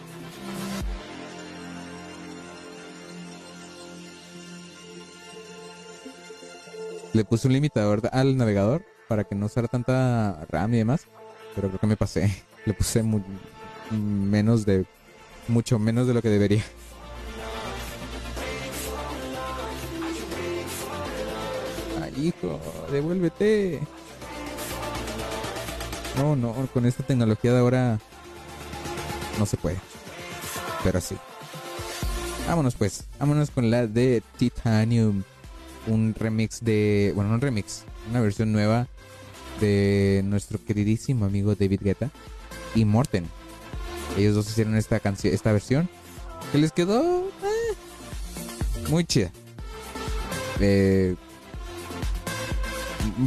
Le 7.12 7.24
puse 7.24 7.46
un 7.46 7.52
limitador 7.52 8.08
al 8.12 8.36
navegador 8.36 8.84
para 9.06 9.24
que 9.24 9.34
no 9.34 9.46
usara 9.46 9.68
tanta 9.68 10.46
RAM 10.48 10.72
y 10.74 10.78
demás. 10.78 11.06
Pero 11.54 11.68
creo 11.68 11.80
que 11.80 11.86
me 11.86 11.96
pasé. 11.96 12.42
Le 12.64 12.72
puse 12.72 13.04
menos 13.90 14.64
de. 14.64 14.86
Mucho 15.48 15.78
menos 15.78 16.06
de 16.06 16.14
lo 16.14 16.22
que 16.22 16.28
debería. 16.28 16.62
Ay, 22.00 22.28
hijo, 22.28 22.60
devuélvete. 22.90 23.80
No, 26.16 26.36
no, 26.36 26.54
con 26.72 26.86
esta 26.86 27.02
tecnología 27.02 27.52
de 27.52 27.58
ahora 27.58 27.98
no 29.39 29.47
se 29.47 29.57
puede. 29.57 29.78
Pero 30.85 31.01
sí. 31.01 31.16
Vámonos 32.47 32.74
pues, 32.74 33.05
vámonos 33.18 33.51
con 33.51 33.70
la 33.70 33.87
de 33.87 34.22
Titanium. 34.37 35.22
Un 35.87 36.14
remix 36.16 36.61
de, 36.62 37.12
bueno, 37.14 37.30
no 37.30 37.37
un 37.37 37.41
remix, 37.41 37.85
una 38.11 38.20
versión 38.20 38.53
nueva 38.53 38.87
de 39.61 40.22
nuestro 40.24 40.64
queridísimo 40.64 41.24
amigo 41.24 41.55
David 41.55 41.80
Guetta 41.83 42.11
y 42.74 42.85
Morten. 42.85 43.26
Ellos 44.16 44.35
dos 44.35 44.49
hicieron 44.49 44.76
esta 44.76 45.01
canción, 45.01 45.35
esta 45.35 45.53
versión 45.53 45.89
que 46.51 46.59
les 46.59 46.72
quedó 46.72 47.28
eh, 47.28 48.89
muy 48.91 49.05
chida. 49.05 49.30
Eh, 50.61 51.16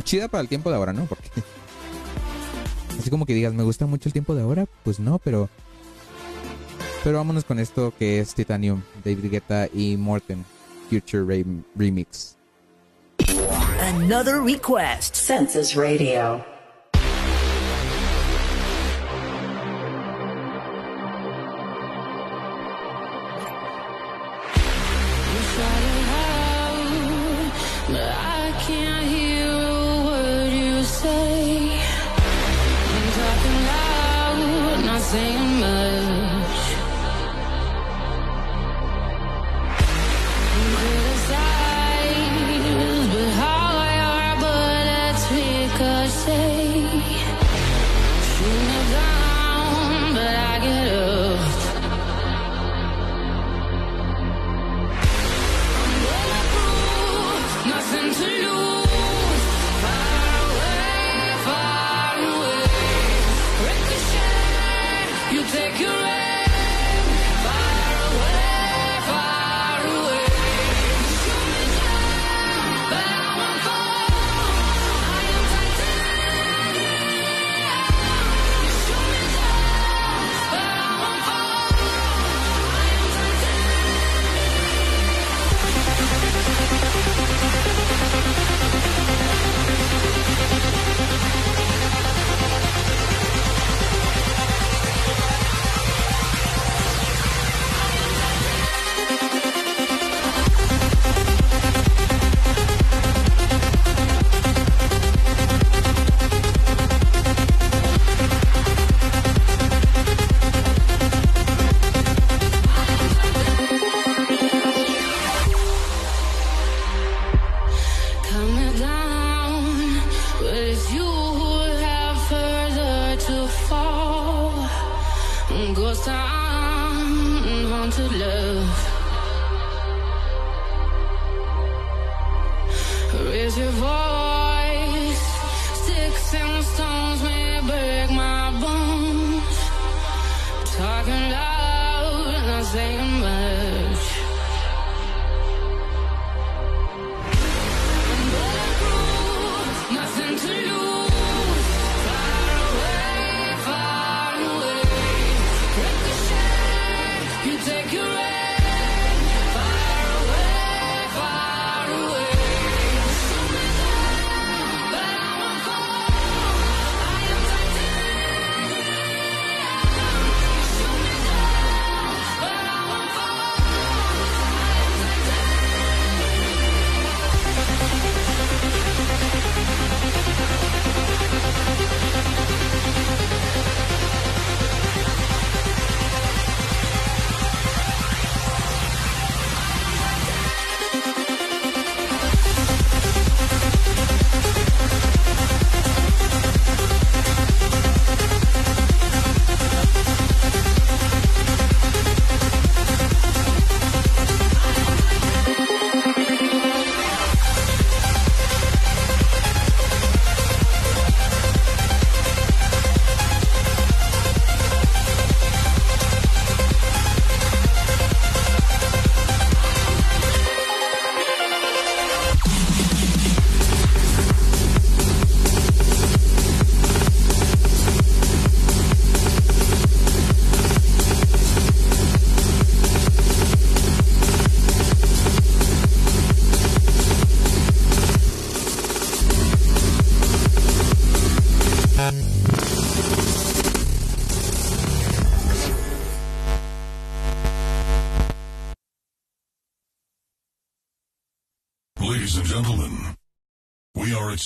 chida 0.03 0.27
para 0.27 0.41
el 0.41 0.47
tiempo 0.47 0.69
de 0.69 0.75
ahora, 0.75 0.93
¿no? 0.93 1.05
Porque 1.05 1.29
así 2.99 3.09
como 3.09 3.25
que 3.25 3.33
digas, 3.33 3.53
me 3.53 3.63
gusta 3.63 3.85
mucho 3.85 4.09
el 4.09 4.13
tiempo 4.13 4.35
de 4.35 4.43
ahora, 4.43 4.65
pues 4.83 4.99
no, 4.99 5.19
pero 5.19 5.49
pero 7.05 7.17
vámonos 7.19 7.45
con 7.45 7.59
esto 7.59 7.93
que 7.99 8.19
es 8.19 8.33
Titanium, 8.33 8.81
David 9.03 9.29
Guetta 9.29 9.67
y 9.71 9.95
Morten 9.95 10.43
Future 10.89 11.23
Re- 11.23 11.45
Remix. 11.75 12.35
Another 13.79 14.41
request. 14.41 15.15
Census 15.15 15.75
Radio. 15.75 16.43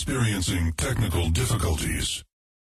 Experiencing 0.10 0.74
technical 0.76 1.30
difficulties. 1.30 2.24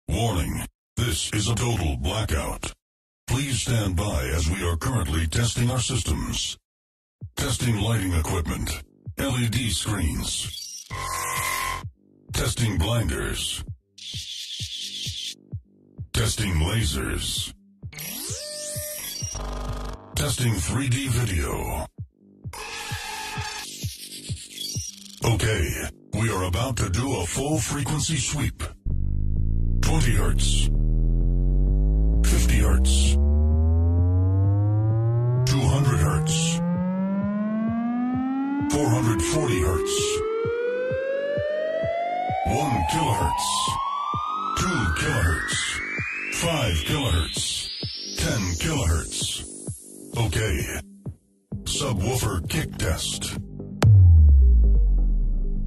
Warning, 0.06 0.66
this 0.98 1.32
is 1.32 1.48
a 1.48 1.54
total 1.54 1.96
blackout. 1.96 2.70
Please 3.26 3.62
stand 3.62 3.96
by 3.96 4.26
as 4.36 4.50
we 4.50 4.62
are 4.68 4.76
currently 4.76 5.26
testing 5.28 5.70
our 5.70 5.78
systems. 5.78 6.58
Testing 7.34 7.80
lighting 7.80 8.12
equipment, 8.12 8.82
LED 9.16 9.54
screens. 9.70 10.86
Testing 12.34 12.76
blinders. 12.76 13.64
Testing 16.12 16.52
lasers. 16.56 17.54
Testing 20.16 20.52
3D 20.52 21.08
video. 21.08 21.86
Okay, 25.24 25.88
we 26.14 26.30
are 26.30 26.44
about 26.44 26.76
to 26.76 26.90
do 26.90 27.16
a 27.16 27.26
full 27.26 27.58
frequency 27.58 28.16
sweep. 28.16 28.62
20 29.80 30.14
hertz. 30.14 30.68
50 32.24 32.58
hertz. 32.58 33.14
200 35.46 35.98
hertz. 35.98 36.60
440 38.72 39.60
hertz. 39.62 39.92
1 42.46 42.84
kilohertz. 42.90 43.46
2 44.58 44.68
kilohertz. 44.98 45.80
5 46.32 46.84
kilohertz. 46.84 47.68
10 48.18 48.56
kilohertz. 48.58 49.44
Okay. 50.16 50.80
Subwoofer 51.64 52.48
kick 52.48 52.76
test. 52.78 53.41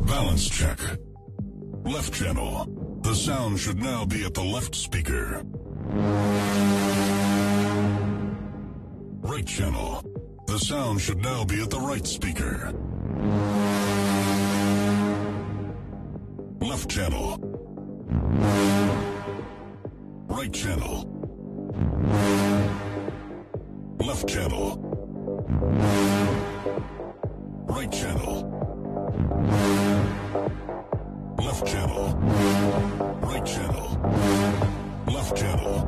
Balance 0.08 0.48
check. 0.50 0.80
Left 1.84 2.14
channel. 2.14 3.00
The 3.02 3.16
sound 3.16 3.60
should 3.60 3.80
now 3.80 4.06
be 4.06 4.24
at 4.24 4.36
the 4.36 4.44
left 4.44 4.76
speaker. 4.76 5.42
Right 9.22 9.48
channel. 9.48 10.04
The 10.46 10.60
sound 10.60 11.02
should 11.02 11.18
now 11.18 11.44
be 11.44 11.62
at 11.62 11.72
the 11.72 11.80
right 11.80 12.06
speaker. 12.06 12.72
Left 16.62 16.90
channel. 16.90 17.38
Right 20.28 20.54
channel. 20.54 21.06
Left 24.00 24.28
channel. 24.28 24.78
Right 27.68 27.92
channel. 27.92 29.75
Left 31.38 31.68
channel. 31.68 32.08
Right 33.22 33.46
channel. 33.46 33.90
Left 35.08 35.36
channel. 35.36 35.86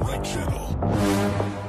Right 0.00 0.24
channel. 0.24 1.63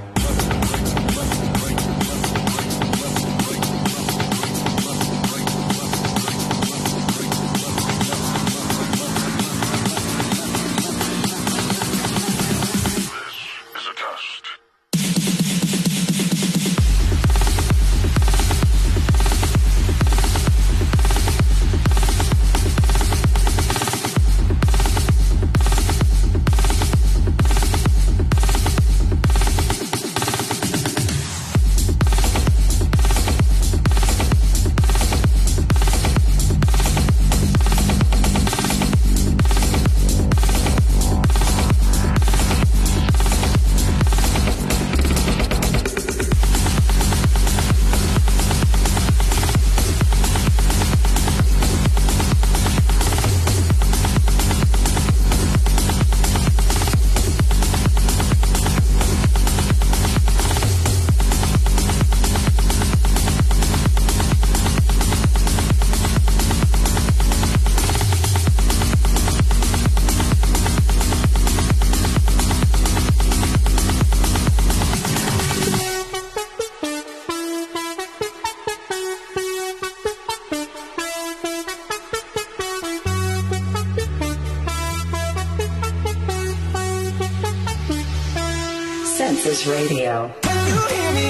Radio. 89.68 90.32
Can 90.41 90.68
you 90.68 90.80
hear 90.93 91.11
me? 91.18 91.26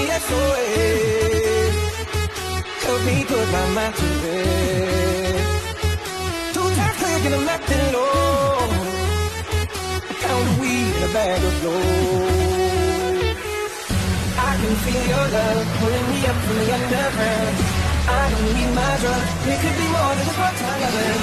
Help 2.83 3.01
me 3.05 3.23
put 3.23 3.47
my 3.51 3.65
mind 3.75 3.95
to. 3.95 4.07
Two 6.53 6.67
times 6.75 6.97
clicking, 6.99 7.33
I'm 7.33 7.47
acting 7.47 7.93
low. 7.93 8.35
Weed 10.59 11.03
a 11.03 11.09
bag 11.15 11.43
of 11.43 11.55
gold. 11.63 11.83
I 14.37 14.51
can 14.59 14.75
feel 14.83 15.03
your 15.13 15.27
love 15.35 15.67
pulling 15.79 16.07
me 16.11 16.19
up 16.27 16.37
from 16.43 16.57
the 16.59 16.67
underground. 16.75 17.55
I 18.07 18.29
don't 18.31 18.47
need 18.53 18.71
my. 18.75 18.95
It 19.51 19.57
could 19.63 19.77
be 19.79 19.87
more 19.95 20.13
than 20.15 20.27
a 20.27 20.35
part-time 20.35 20.79
lover. 20.81 21.15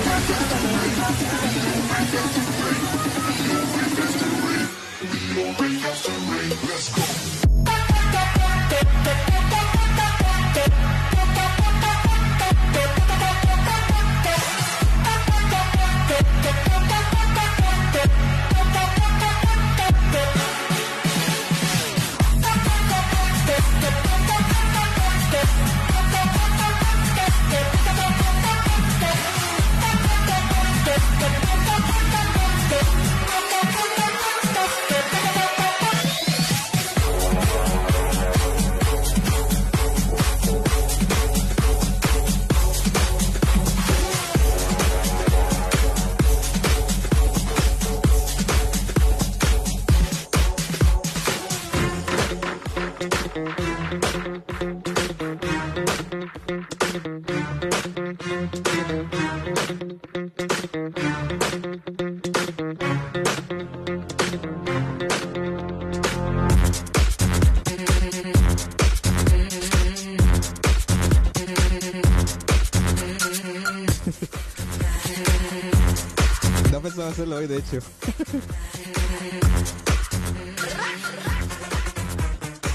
No 6.91 7.22
de 77.47 77.59
hecho. 77.59 77.79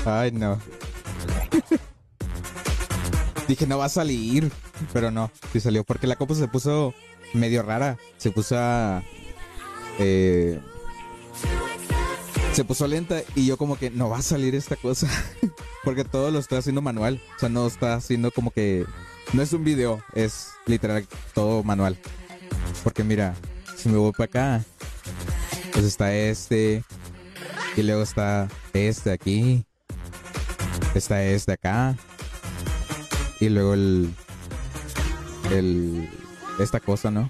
Ay, 0.05 0.31
no. 0.31 0.59
Dije, 3.47 3.67
no 3.67 3.77
va 3.77 3.85
a 3.85 3.89
salir. 3.89 4.51
pero 4.93 5.11
no, 5.11 5.31
sí 5.51 5.59
salió. 5.59 5.83
Porque 5.83 6.07
la 6.07 6.15
compu 6.15 6.35
se 6.35 6.47
puso 6.47 6.93
medio 7.33 7.63
rara. 7.63 7.97
Se 8.17 8.31
puso 8.31 8.55
eh, 9.99 10.59
se 12.53 12.63
puso 12.63 12.87
lenta 12.87 13.21
y 13.35 13.45
yo 13.45 13.57
como 13.57 13.77
que 13.77 13.89
no 13.91 14.09
va 14.09 14.17
a 14.17 14.21
salir 14.21 14.55
esta 14.55 14.75
cosa. 14.75 15.07
Porque 15.83 16.03
todo 16.03 16.31
lo 16.31 16.39
estoy 16.39 16.57
haciendo 16.57 16.81
manual. 16.81 17.21
O 17.35 17.39
sea, 17.39 17.49
no 17.49 17.67
está 17.67 17.93
haciendo 17.93 18.31
como 18.31 18.51
que... 18.51 18.85
No 19.33 19.41
es 19.41 19.51
un 19.53 19.63
video, 19.63 20.01
es 20.13 20.51
literal 20.65 21.05
todo 21.33 21.61
manual. 21.63 21.97
Porque 22.83 23.03
mira, 23.03 23.35
me 23.87 23.97
voy 23.97 24.11
para 24.11 24.25
acá, 24.25 24.63
pues 25.73 25.85
está 25.85 26.13
este. 26.13 26.83
Y 27.75 27.83
luego 27.83 28.01
está 28.03 28.47
este 28.73 29.11
aquí. 29.11 29.65
Está 30.95 31.23
este 31.23 31.53
acá. 31.53 31.95
Y 33.39 33.49
luego 33.49 33.73
el... 33.75 34.13
El... 35.51 36.09
Esta 36.59 36.79
cosa, 36.79 37.11
¿no? 37.11 37.29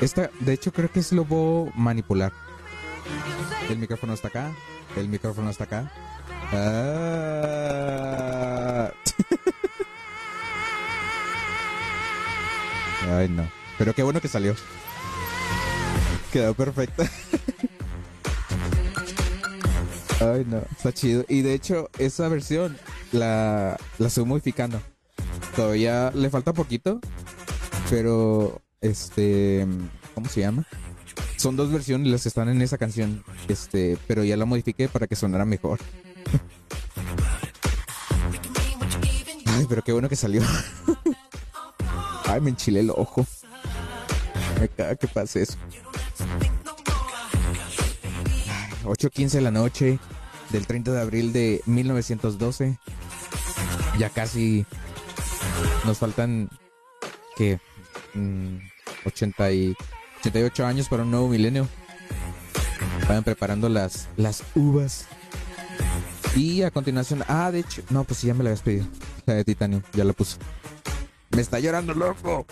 Esta, 0.00 0.30
de 0.40 0.52
hecho, 0.52 0.72
creo 0.72 0.90
que 0.90 1.02
sí 1.02 1.16
lo 1.16 1.24
puedo 1.24 1.72
manipular. 1.74 2.32
El 3.68 3.78
micrófono 3.78 4.14
está 4.14 4.28
acá. 4.28 4.52
El 4.96 5.08
micrófono 5.08 5.50
está 5.50 5.64
acá. 5.64 5.90
Ah. 6.52 7.34
Ay, 13.10 13.28
no. 13.28 13.48
Pero 13.78 13.94
qué 13.94 14.02
bueno 14.02 14.20
que 14.20 14.28
salió. 14.28 14.54
Quedó 16.32 16.54
perfecta. 16.54 17.04
Ay, 20.20 20.44
no. 20.46 20.62
Está 20.70 20.92
chido. 20.92 21.24
Y 21.28 21.42
de 21.42 21.54
hecho, 21.54 21.90
esa 21.98 22.28
versión 22.28 22.76
la, 23.12 23.76
la 23.98 24.06
estoy 24.06 24.24
modificando. 24.24 24.80
Todavía 25.56 26.10
le 26.14 26.30
falta 26.30 26.52
poquito. 26.52 27.00
Pero, 27.90 28.62
este, 28.80 29.66
¿cómo 30.14 30.28
se 30.28 30.40
llama? 30.40 30.64
Son 31.36 31.56
dos 31.56 31.70
versiones 31.70 32.08
las 32.08 32.22
que 32.22 32.28
están 32.28 32.48
en 32.48 32.62
esa 32.62 32.78
canción. 32.78 33.22
Este, 33.48 33.98
pero 34.06 34.24
ya 34.24 34.36
la 34.36 34.46
modifiqué 34.46 34.88
para 34.88 35.06
que 35.06 35.16
sonara 35.16 35.44
mejor. 35.44 35.78
Ay, 39.46 39.66
pero 39.68 39.82
qué 39.82 39.92
bueno 39.92 40.08
que 40.08 40.16
salió. 40.16 40.42
Ay, 42.24 42.40
me 42.40 42.50
enchilé 42.50 42.80
el 42.80 42.90
ojo. 42.90 43.26
Me 44.60 44.68
caga 44.68 44.96
que 44.96 45.08
pase 45.08 45.42
eso. 45.42 45.56
Ay, 48.48 48.68
8.15 48.84 49.30
de 49.30 49.40
la 49.40 49.50
noche 49.50 49.98
del 50.50 50.66
30 50.66 50.92
de 50.92 51.00
abril 51.00 51.32
de 51.32 51.62
1912. 51.66 52.78
Ya 53.98 54.10
casi 54.10 54.66
nos 55.84 55.98
faltan 55.98 56.48
que 57.36 57.58
80 59.04 59.52
y 59.52 59.76
88 60.20 60.66
años 60.66 60.88
para 60.88 61.02
un 61.02 61.10
nuevo 61.10 61.28
milenio. 61.28 61.68
Vayan 63.08 63.24
preparando 63.24 63.68
las, 63.68 64.08
las 64.16 64.42
uvas. 64.54 65.06
Y 66.36 66.62
a 66.62 66.70
continuación, 66.70 67.22
ah, 67.28 67.50
de 67.52 67.60
hecho, 67.60 67.82
no, 67.90 68.04
pues 68.04 68.20
sí, 68.20 68.26
ya 68.26 68.34
me 68.34 68.42
la 68.42 68.50
habías 68.50 68.62
pedido. 68.62 68.86
La 69.26 69.34
de 69.34 69.44
Titanium, 69.44 69.82
ya 69.92 70.04
la 70.04 70.12
puse. 70.12 70.38
Me 71.34 71.42
está 71.42 71.58
llorando, 71.58 71.94
loco. 71.94 72.46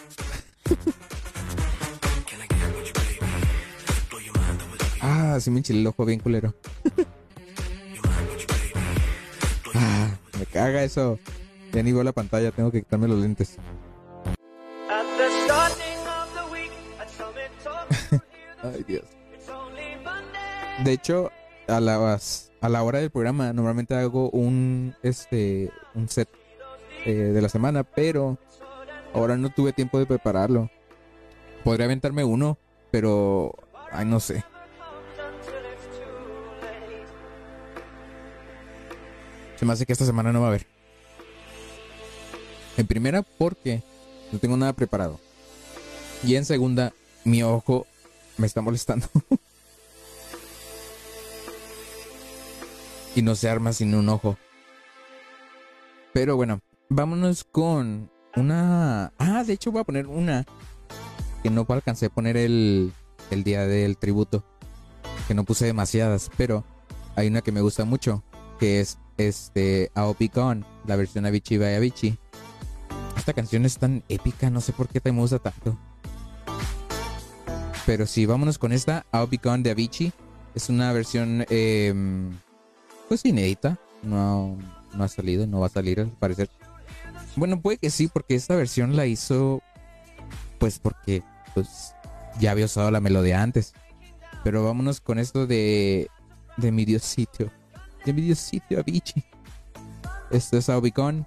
ah, 5.01 5.39
sí 5.41 5.53
me 5.53 5.59
enchilé 5.59 5.79
el 5.81 5.87
ojo 5.87 6.05
bien 6.05 6.19
culero. 6.19 6.53
ah, 9.75 10.09
me 10.37 10.47
caga 10.47 10.83
eso. 10.83 11.21
Ya 11.73 11.85
ni 11.85 11.93
veo 11.93 12.03
la 12.03 12.11
pantalla, 12.11 12.51
tengo 12.51 12.73
que 12.73 12.81
quitarme 12.83 13.07
los 13.07 13.21
lentes. 13.21 13.57
Ay, 18.65 18.85
Dios. 18.89 19.05
De 20.85 20.93
hecho, 20.93 21.31
a 21.69 21.79
la 21.79 22.19
hora 22.83 22.99
del 22.99 23.11
programa 23.11 23.53
normalmente 23.53 23.95
hago 23.95 24.29
un 24.31 24.97
este 25.05 25.71
un 25.95 26.09
set 26.09 26.29
eh, 27.05 27.13
de 27.13 27.43
la 27.43 27.49
semana, 27.49 27.85
pero 27.85 28.39
ahora 29.15 29.37
no 29.37 29.51
tuve 29.51 29.73
tiempo 29.73 29.99
de 29.99 30.07
prepararlo. 30.07 30.71
Podría 31.65 31.87
aventarme 31.87 32.25
uno, 32.25 32.59
pero 32.91 33.55
ay 33.91 34.07
no 34.07 34.21
sé. 34.21 34.45
Se 39.57 39.65
me 39.65 39.73
hace 39.73 39.87
que 39.87 39.93
esta 39.93 40.05
semana 40.05 40.33
no 40.33 40.41
va 40.41 40.47
a 40.47 40.51
haber. 40.51 40.67
En 42.77 42.87
primera, 42.87 43.23
porque 43.23 43.83
no 44.33 44.39
tengo 44.39 44.57
nada 44.57 44.73
preparado. 44.73 45.21
Y 46.25 46.37
en 46.37 46.45
segunda, 46.45 46.93
mi 47.25 47.43
ojo 47.43 47.87
me 48.39 48.47
está 48.47 48.61
molestando. 48.61 49.07
y 53.15 53.23
no 53.23 53.35
se 53.35 53.49
arma 53.49 53.73
sin 53.73 53.95
un 53.95 54.09
ojo. 54.09 54.37
Pero 56.13 56.37
bueno, 56.37 56.61
vámonos 56.89 57.45
con 57.45 58.11
una... 58.37 59.13
Ah, 59.19 59.45
de 59.45 59.53
hecho 59.53 59.73
voy 59.73 59.81
a 59.81 59.85
poner 59.85 60.07
una 60.07 60.45
que 61.43 61.51
no 61.51 61.67
alcancé 61.69 62.07
a 62.07 62.11
poner 62.11 62.37
el, 62.37 62.93
el 63.31 63.45
día 63.45 63.67
del 63.67 63.97
tributo. 63.97 64.45
Que 65.27 65.35
no 65.35 65.45
puse 65.45 65.67
demasiadas, 65.67 66.31
pero 66.37 66.65
hay 67.17 67.29
una 67.29 67.43
que 67.43 67.53
me 67.53 67.61
gusta 67.61 67.85
mucho, 67.85 68.23
que 68.59 68.81
es 68.81 68.99
este 69.17 69.91
Aopi 69.95 70.29
Con, 70.29 70.65
la 70.87 70.97
versión 70.97 71.27
Avicii 71.27 71.59
by 71.59 71.77
Avicii. 71.77 72.19
Esta 73.17 73.33
canción 73.33 73.65
es 73.65 73.79
tan 73.79 74.03
épica, 74.09 74.51
no 74.51 74.61
sé 74.61 74.73
por 74.73 74.89
qué 74.89 75.01
te 75.01 75.13
me 75.13 75.21
gusta 75.21 75.39
tanto. 75.39 75.79
Pero 77.87 78.07
sí, 78.07 78.27
vámonos 78.27 78.59
con 78.59 78.73
esta 78.73 79.07
Aopi 79.13 79.39
Con 79.39 79.63
de 79.63 79.71
Avicii. 79.71 80.13
Es 80.55 80.69
una 80.69 80.93
versión 80.93 81.45
em, 81.49 82.31
pues 83.09 83.25
inédita. 83.25 83.79
No, 84.03 84.57
no 84.95 85.05
ha 85.05 85.09
salido, 85.09 85.47
no 85.47 85.61
va 85.61 85.67
a 85.67 85.71
salir 85.71 86.01
al 86.01 86.11
parecer. 86.11 86.51
Bueno, 87.37 87.61
puede 87.61 87.79
que 87.79 87.91
sí, 87.91 88.09
porque 88.09 88.35
esta 88.35 88.57
versión 88.57 88.97
la 88.97 89.07
hizo 89.07 89.63
pues 90.59 90.79
porque 90.79 91.23
pues 91.55 91.95
ya 92.39 92.53
había 92.53 92.67
usado 92.67 92.91
la 92.91 93.01
melodía 93.01 93.43
antes. 93.43 93.75
Pero 94.45 94.65
vámonos 94.65 95.01
con 95.01 95.19
esto 95.19 95.47
de 95.47 96.09
de 96.57 96.73
mi 96.73 96.85
diosito. 96.85 97.51
De 98.05 98.13
mi 98.13 98.23
diosito 98.23 98.79
Avicii. 98.79 99.25
Esto 100.31 100.59
es 100.59 100.69
Aubicon. 100.69 101.27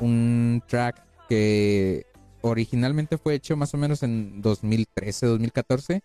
Un 0.00 0.62
track 0.66 1.02
que 1.28 2.06
originalmente 2.42 3.18
fue 3.18 3.34
hecho 3.34 3.56
más 3.56 3.74
o 3.74 3.78
menos 3.78 4.02
en 4.02 4.42
2013, 4.42 5.26
2014. 5.26 6.02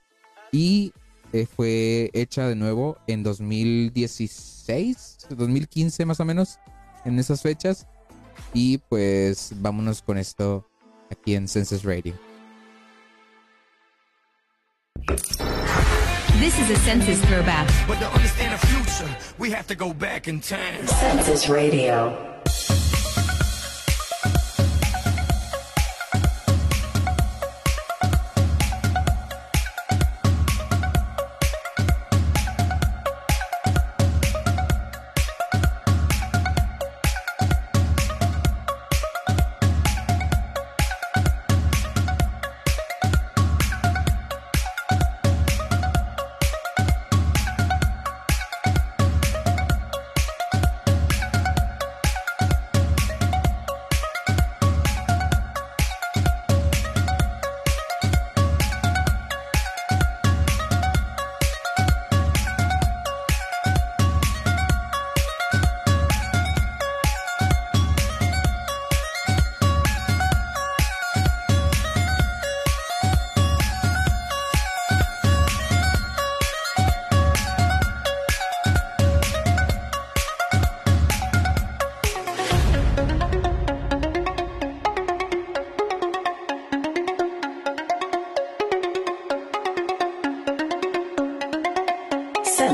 Y 0.52 0.94
eh, 1.34 1.46
fue 1.46 2.10
hecha 2.14 2.48
de 2.48 2.56
nuevo 2.56 2.98
en 3.08 3.24
2016, 3.24 5.28
2015 5.30 6.06
más 6.06 6.20
o 6.20 6.26
menos, 6.26 6.60
en 7.06 7.20
esas 7.20 7.42
fechas. 7.42 7.88
Y 8.54 8.78
pues 8.90 9.52
vámonos 9.56 10.02
con 10.02 10.18
esto 10.18 10.66
aquí 11.12 11.36
en 11.36 11.48
Census 11.48 11.84
Radio. 11.84 12.14
This 16.40 16.58
is 16.58 16.70
a 16.70 16.80
census 16.86 17.20
throwback. 17.26 17.68
But 17.88 18.00
to 18.00 18.08
understand 18.14 18.54
the 18.54 18.68
future, 18.68 19.18
we 19.38 19.52
have 19.52 19.68
to 19.68 19.76
go 19.76 19.94
back 19.94 20.28
in 20.28 20.40
time. 20.40 20.88
Census 20.88 21.50
Radio. 21.50 22.16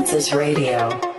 Census 0.06 0.32
Radio. 0.32 1.15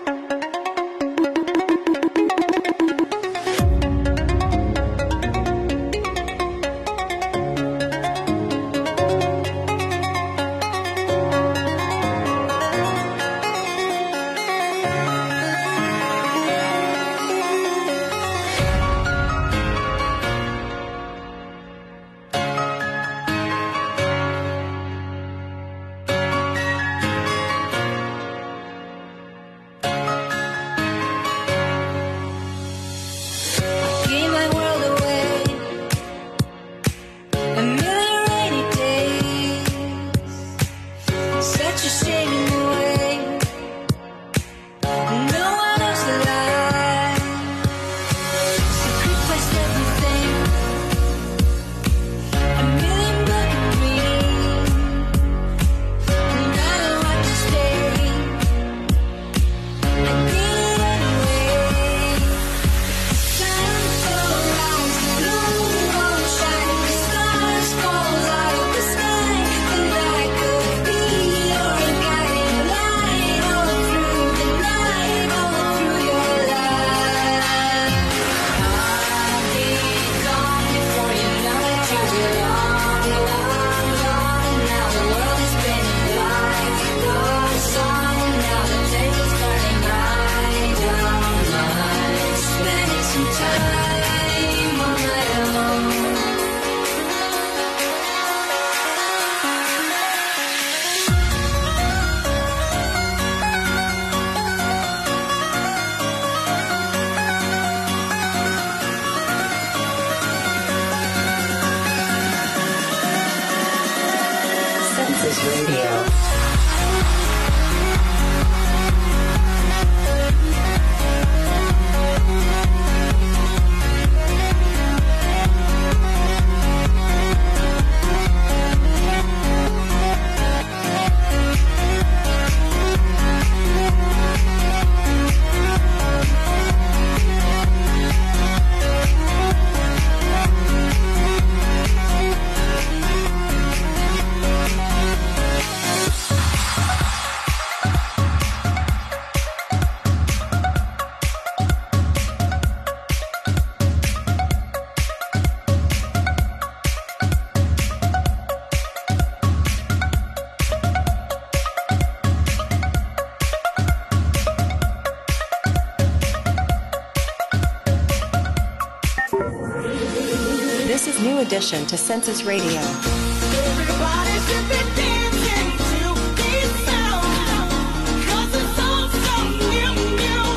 Is 171.67 171.85
to 171.85 171.97
Census 171.97 172.43
Radio. 172.43 172.79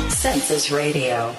Census 0.09 0.71
Radio. 0.71 1.35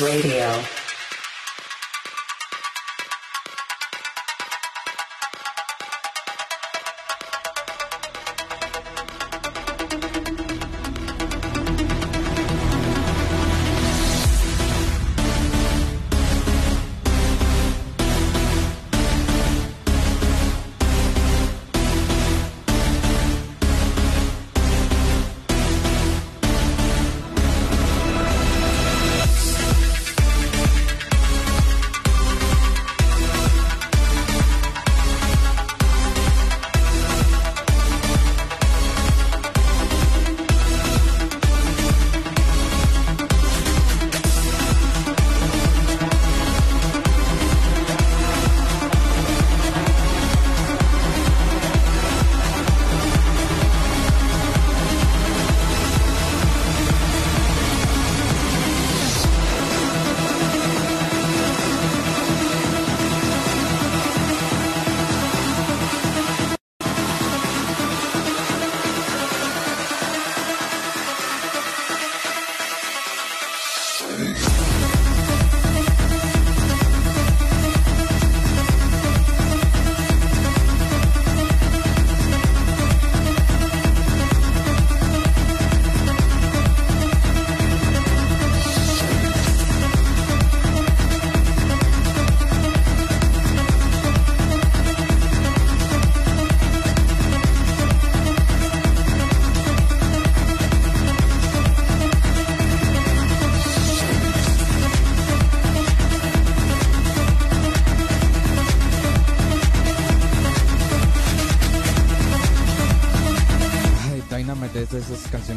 Radio. 0.00 0.77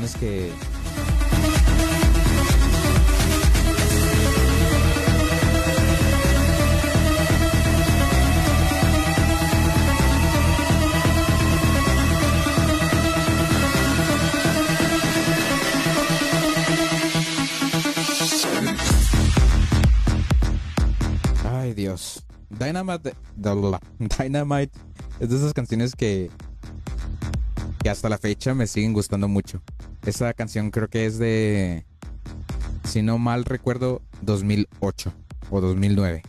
Canciones 0.01 0.15
que. 0.15 0.51
Ay, 21.49 21.73
Dios. 21.73 22.25
Dynamite. 22.49 23.13
Dynamite 23.99 24.71
es 25.19 25.29
de 25.29 25.35
esas 25.35 25.53
canciones 25.53 25.95
que. 25.95 26.31
Que 27.81 27.89
hasta 27.89 28.09
la 28.09 28.17
fecha 28.17 28.53
me 28.53 28.67
siguen 28.67 28.93
gustando 28.93 29.27
mucho. 29.27 29.61
Esa 30.05 30.33
canción 30.33 30.69
creo 30.71 30.87
que 30.87 31.05
es 31.05 31.17
de. 31.17 31.85
Si 32.83 33.01
no 33.01 33.17
mal 33.17 33.45
recuerdo, 33.45 34.01
2008 34.21 35.13
o 35.49 35.61
2009. 35.61 36.21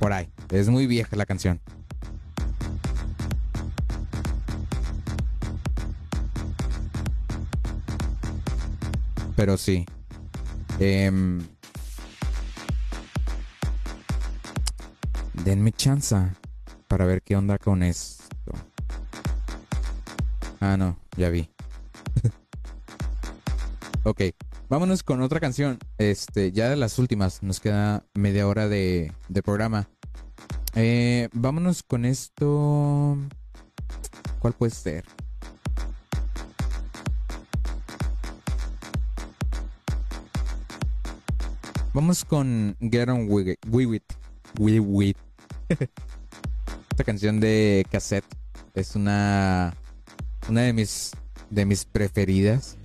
Por 0.00 0.12
ahí. 0.12 0.28
Es 0.50 0.68
muy 0.68 0.86
vieja 0.86 1.16
la 1.16 1.26
canción. 1.26 1.60
Pero 9.36 9.56
sí. 9.56 9.86
Em, 10.80 11.40
denme 15.44 15.72
chance 15.72 16.16
para 16.88 17.06
ver 17.06 17.22
qué 17.22 17.36
onda 17.36 17.58
con 17.58 17.82
esto. 17.82 18.25
Ah, 20.68 20.76
no, 20.76 20.98
ya 21.16 21.30
vi. 21.30 21.48
ok, 24.02 24.20
vámonos 24.68 25.04
con 25.04 25.22
otra 25.22 25.38
canción. 25.38 25.78
Este, 25.96 26.50
ya 26.50 26.68
de 26.68 26.74
las 26.74 26.98
últimas, 26.98 27.40
nos 27.44 27.60
queda 27.60 28.04
media 28.14 28.48
hora 28.48 28.66
de, 28.66 29.12
programa. 29.44 29.88
Eh, 30.74 31.28
vámonos 31.32 31.84
con 31.84 32.04
esto. 32.04 33.16
¿Cuál 34.40 34.54
puede 34.54 34.72
ser? 34.72 35.04
Vamos 41.94 42.24
con 42.24 42.76
Get 42.80 43.08
On 43.08 43.26
With 43.28 43.50
It. 43.50 43.58
With 43.70 43.94
It. 43.94 44.12
With 44.58 45.10
It. 45.10 45.16
Esta 46.90 47.04
canción 47.04 47.38
de 47.38 47.86
cassette 47.88 48.26
es 48.74 48.96
una 48.96 49.72
una 50.48 50.62
de 50.62 50.72
mis 50.72 51.12
de 51.50 51.64
mis 51.64 51.84
preferidas. 51.84 52.76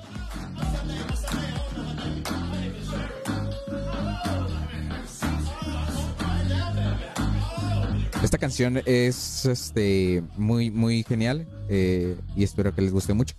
Esta 8.23 8.37
canción 8.37 8.81
es 8.85 9.45
este 9.45 10.23
muy 10.37 10.69
muy 10.69 11.03
genial 11.03 11.47
eh, 11.69 12.15
y 12.35 12.43
espero 12.43 12.73
que 12.73 12.81
les 12.81 12.91
guste 12.91 13.13
mucho. 13.13 13.35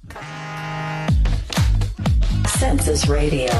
Census 2.58 3.06
Radio. 3.06 3.50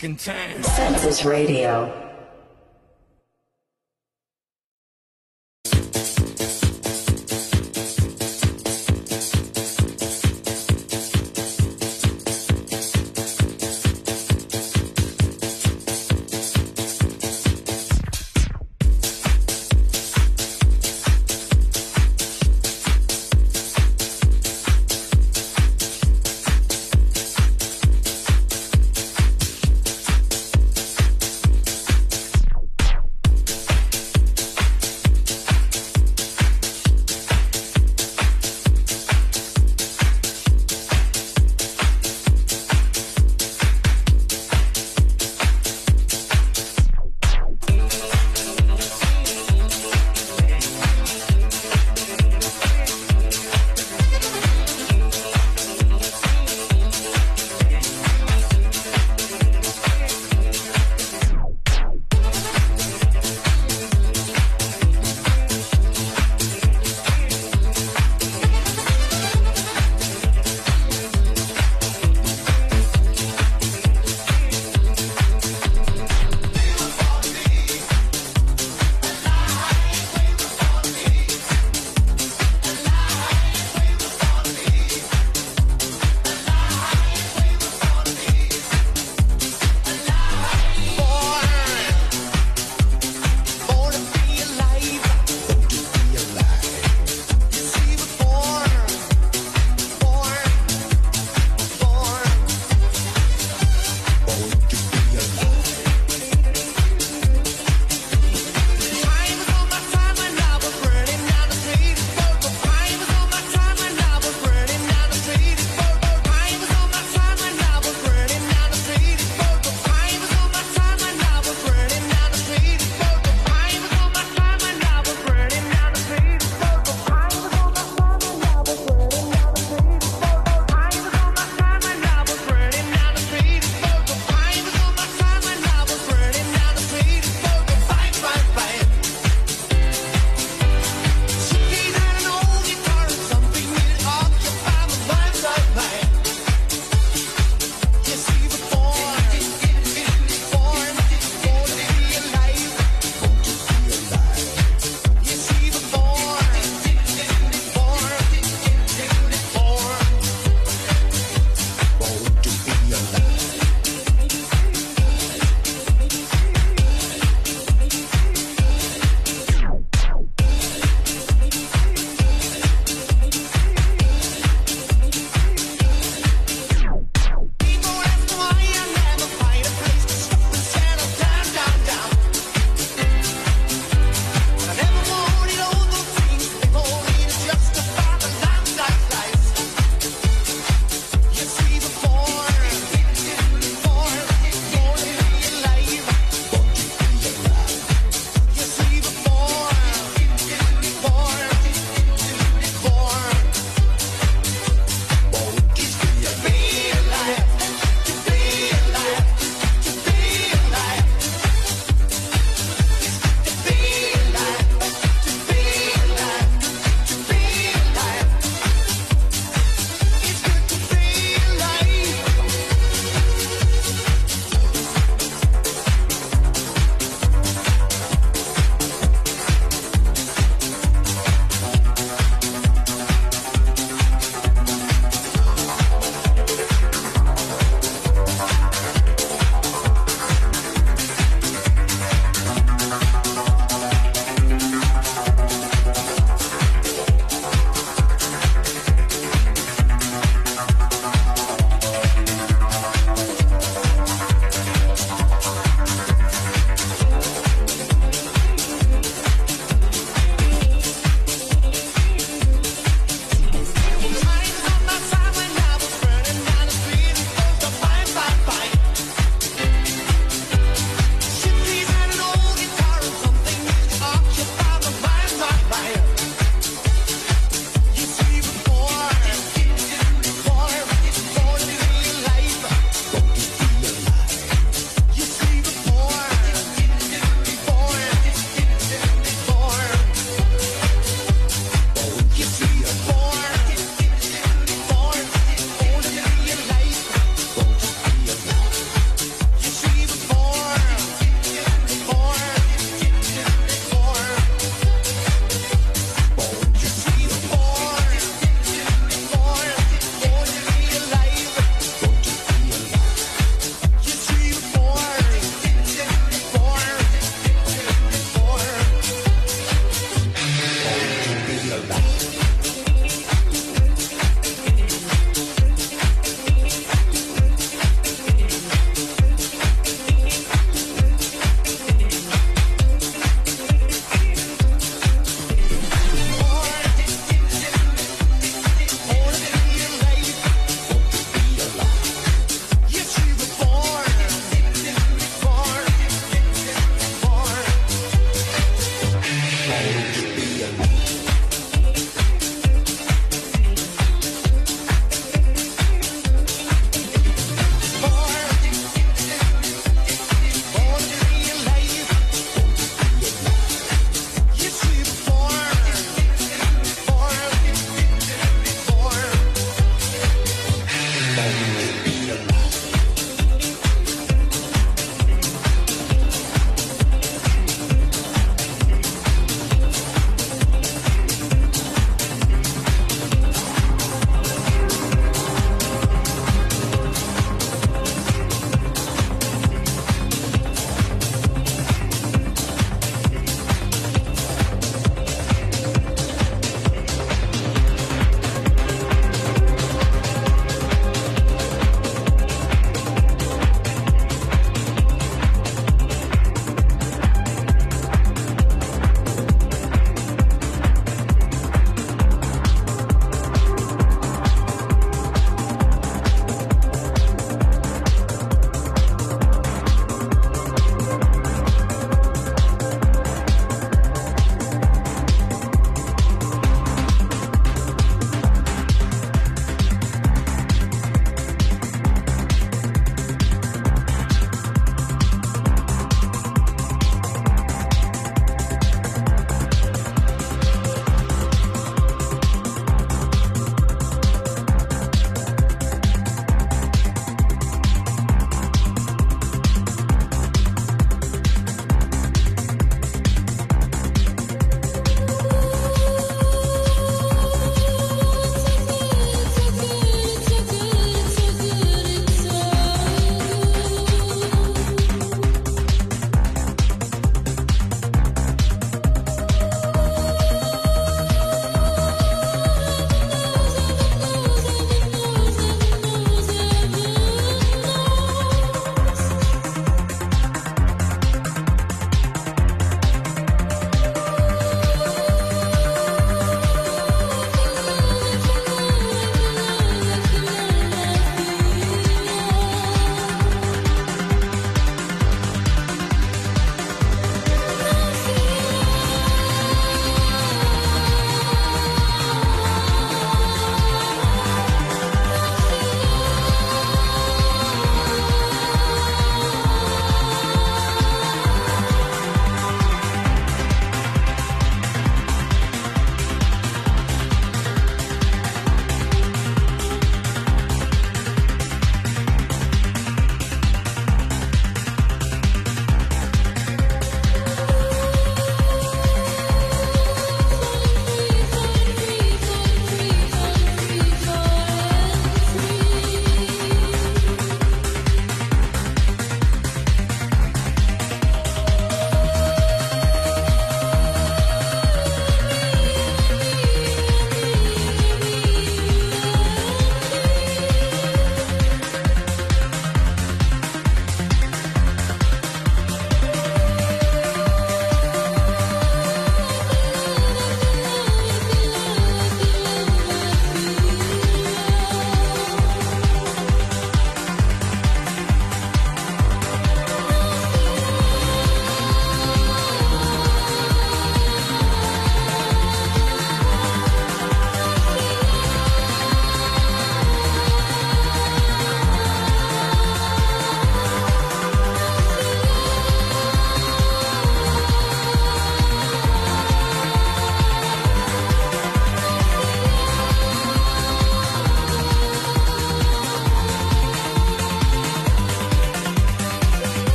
Back 0.00 0.04
in 0.04 0.16
time. 0.16 0.62
Census 0.62 1.24
Radio. 1.26 2.09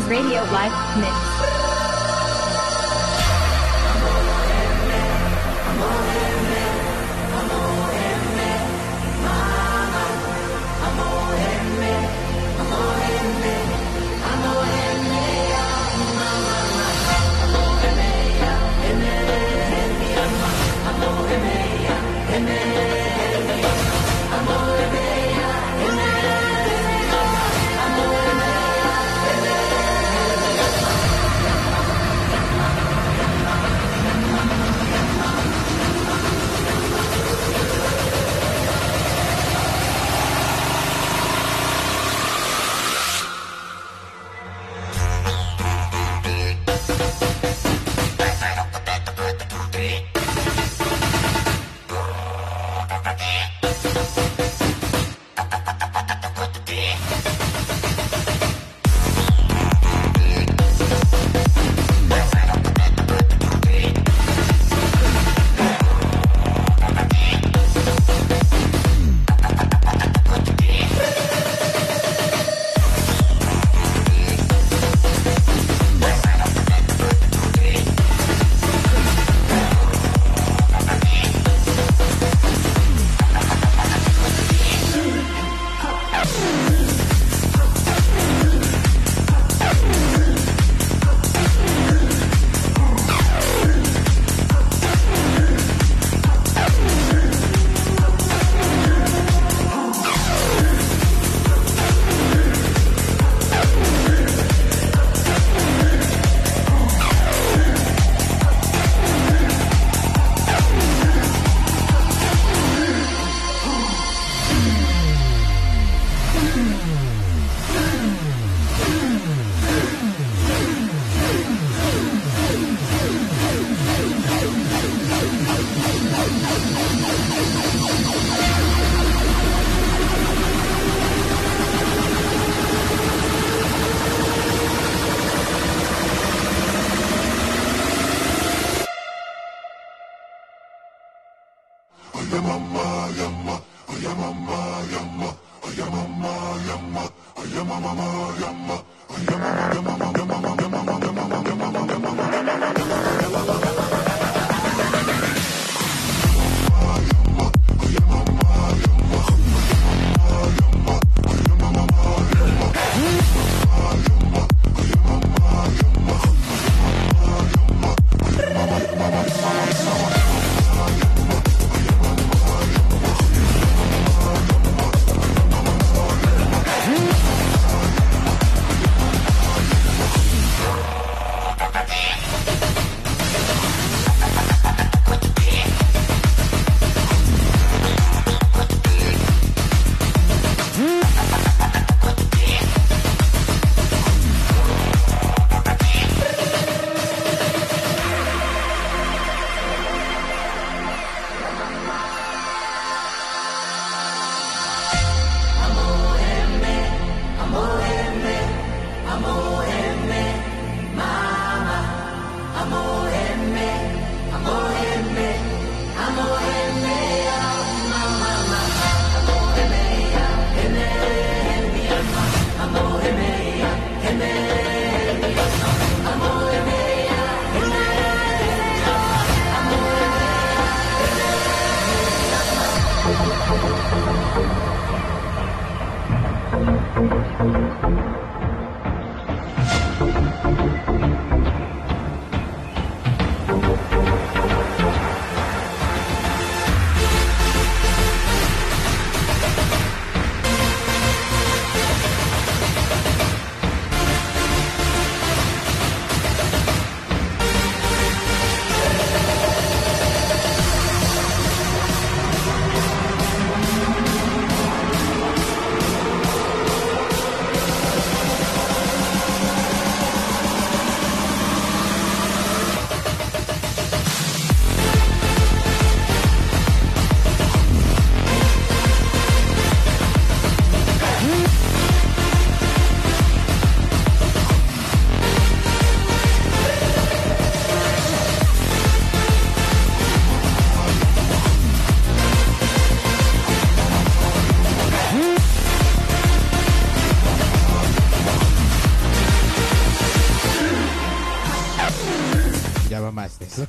A 0.00 0.02
Census 0.02 0.08
Radio 0.08 0.42
live 0.52 0.79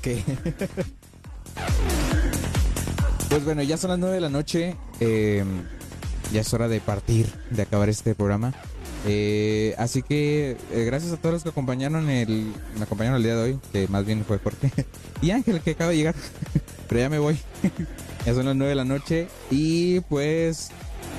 pues 3.30 3.46
bueno, 3.46 3.64
ya 3.64 3.78
son 3.78 3.92
las 3.92 4.00
9 4.00 4.16
de 4.16 4.22
la 4.22 4.30
noche. 4.30 4.76
eh, 5.00 5.44
ya 6.32 6.42
es 6.42 6.54
hora 6.54 6.68
de 6.68 6.80
partir, 6.80 7.28
de 7.50 7.62
acabar 7.62 7.90
este 7.90 8.16
programa. 8.16 8.54
Eh, 9.06 9.74
así 9.78 10.04
que 10.04 10.58
eh, 10.72 10.84
gracias 10.86 11.12
a 11.12 11.18
todos 11.18 11.34
los 11.34 11.44
que 11.44 11.50
acompañaron 11.50 12.10
el, 12.10 12.54
me 12.78 12.84
acompañaron 12.84 13.18
el 13.18 13.24
día 13.24 13.36
de 13.36 13.42
hoy, 13.42 13.60
que 13.74 13.88
más 13.88 14.06
bien 14.06 14.24
fue 14.26 14.38
Jorge 14.38 14.72
y 15.22 15.32
Ángel 15.32 15.60
que 15.62 15.72
acaba 15.72 15.92
de 15.92 15.98
llegar. 15.98 16.16
Pero 16.88 17.02
ya 17.02 17.10
me 17.10 17.20
voy. 17.20 17.38
ya 18.26 18.34
son 18.34 18.46
las 18.46 18.56
9 18.56 18.70
de 18.70 18.76
la 18.76 18.86
noche 18.86 19.28
y 19.50 20.02
pues 20.02 20.70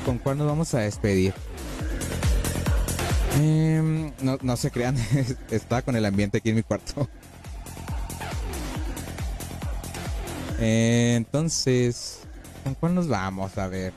¿con 0.04 0.18
cuál 0.18 0.38
nos 0.38 0.46
vamos 0.46 0.72
a 0.74 0.80
despedir? 0.80 1.32
Em, 3.40 4.12
no, 4.20 4.38
no 4.42 4.56
se 4.56 4.70
crean, 4.70 4.96
está 5.50 5.82
con 5.82 5.96
el 5.96 6.04
ambiente 6.04 6.38
aquí 6.38 6.50
en 6.50 6.56
mi 6.56 6.62
cuarto. 6.62 7.08
Eh, 10.64 11.14
entonces, 11.16 12.20
¿con 12.62 12.74
cuál 12.76 12.94
nos 12.94 13.08
vamos? 13.08 13.58
A 13.58 13.66
ver. 13.66 13.92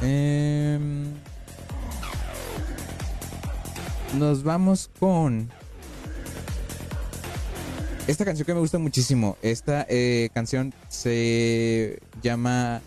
Em, 0.00 1.04
nos 4.18 4.42
vamos 4.42 4.88
con 4.98 5.50
esta 8.06 8.24
canción 8.24 8.46
que 8.46 8.54
me 8.54 8.60
gusta 8.60 8.78
muchísimo. 8.78 9.36
Esta 9.42 9.84
eh, 9.90 10.30
canción 10.32 10.72
se 10.88 12.00
llama. 12.22 12.80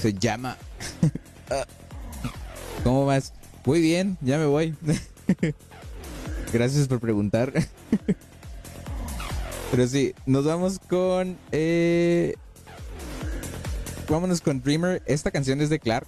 Se 0.00 0.14
llama. 0.14 0.56
Ah, 1.52 1.66
¿Cómo 2.84 3.06
vas? 3.06 3.32
Muy 3.64 3.80
bien, 3.80 4.16
ya 4.20 4.38
me 4.38 4.46
voy. 4.46 4.72
Gracias 6.52 6.86
por 6.86 7.00
preguntar. 7.00 7.52
Pero 9.70 9.86
sí, 9.86 10.14
nos 10.26 10.44
vamos 10.44 10.78
con. 10.88 11.36
Eh, 11.52 12.34
vámonos 14.08 14.40
con 14.40 14.60
Dreamer. 14.62 15.02
Esta 15.06 15.30
canción 15.30 15.60
es 15.60 15.70
de 15.70 15.78
Clark. 15.78 16.06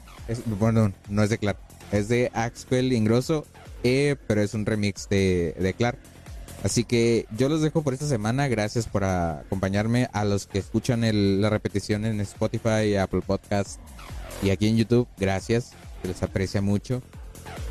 Bueno, 0.59 0.93
no 1.09 1.22
es 1.22 1.30
de 1.30 1.39
Clark. 1.39 1.59
Es 1.93 2.09
de 2.09 2.30
Axwell 2.34 2.93
Ingrosso. 2.93 3.47
eh, 3.84 4.16
pero 4.28 4.40
es 4.43 4.55
un 4.55 4.64
remix 4.64 5.09
de, 5.09 5.55
de 5.59 5.74
Clark. 5.74 5.98
Así 6.64 6.84
que 6.84 7.26
yo 7.36 7.48
los 7.48 7.60
dejo 7.62 7.82
por 7.82 7.93
esta 7.94 8.06
semana. 8.06 8.47
Gracias 8.48 8.86
por 8.86 9.02
acompañarme. 9.05 10.09
A 10.12 10.24
los 10.24 10.47
que 10.47 10.59
escuchan 10.59 11.02
el- 11.05 11.40
la 11.40 11.51
repetición 11.51 12.05
en 12.05 12.20
Spotify, 12.20 12.94
Apple 12.97 13.22
Podcast 13.26 13.80
y 14.43 14.51
aquí 14.51 14.68
en 14.68 14.76
YouTube, 14.76 15.09
gracias. 15.18 15.72
Les 16.05 16.22
aprecia 16.22 16.62
mucho. 16.62 17.02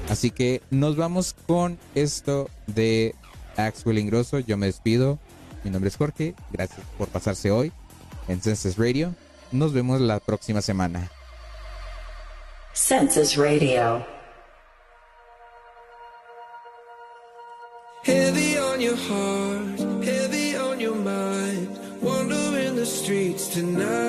Así 0.09 0.31
que 0.31 0.61
nos 0.71 0.95
vamos 0.97 1.35
con 1.47 1.77
esto 1.95 2.49
de 2.67 3.15
Axwell 3.57 3.97
Ingrosso. 3.97 4.39
Yo 4.39 4.57
me 4.57 4.65
despido. 4.67 5.19
Mi 5.63 5.69
nombre 5.69 5.89
es 5.89 5.97
Jorge. 5.97 6.33
Gracias 6.51 6.79
por 6.97 7.07
pasarse 7.07 7.51
hoy 7.51 7.71
en 8.27 8.41
Senses 8.41 8.77
Radio. 8.77 9.13
Nos 9.51 9.73
vemos 9.73 10.01
la 10.01 10.19
próxima 10.19 10.61
semana. 10.61 11.11
Census 12.73 13.35
Radio. 13.35 14.05
Heavy 18.03 18.57
on 18.57 18.81
your 18.81 18.95
heart, 18.95 19.79
heavy 20.03 20.55
on 20.55 20.79
your 20.79 20.95
mind. 20.95 21.77
Wandering 22.01 22.75
the 22.75 22.85
streets 22.85 23.47
tonight. 23.49 24.00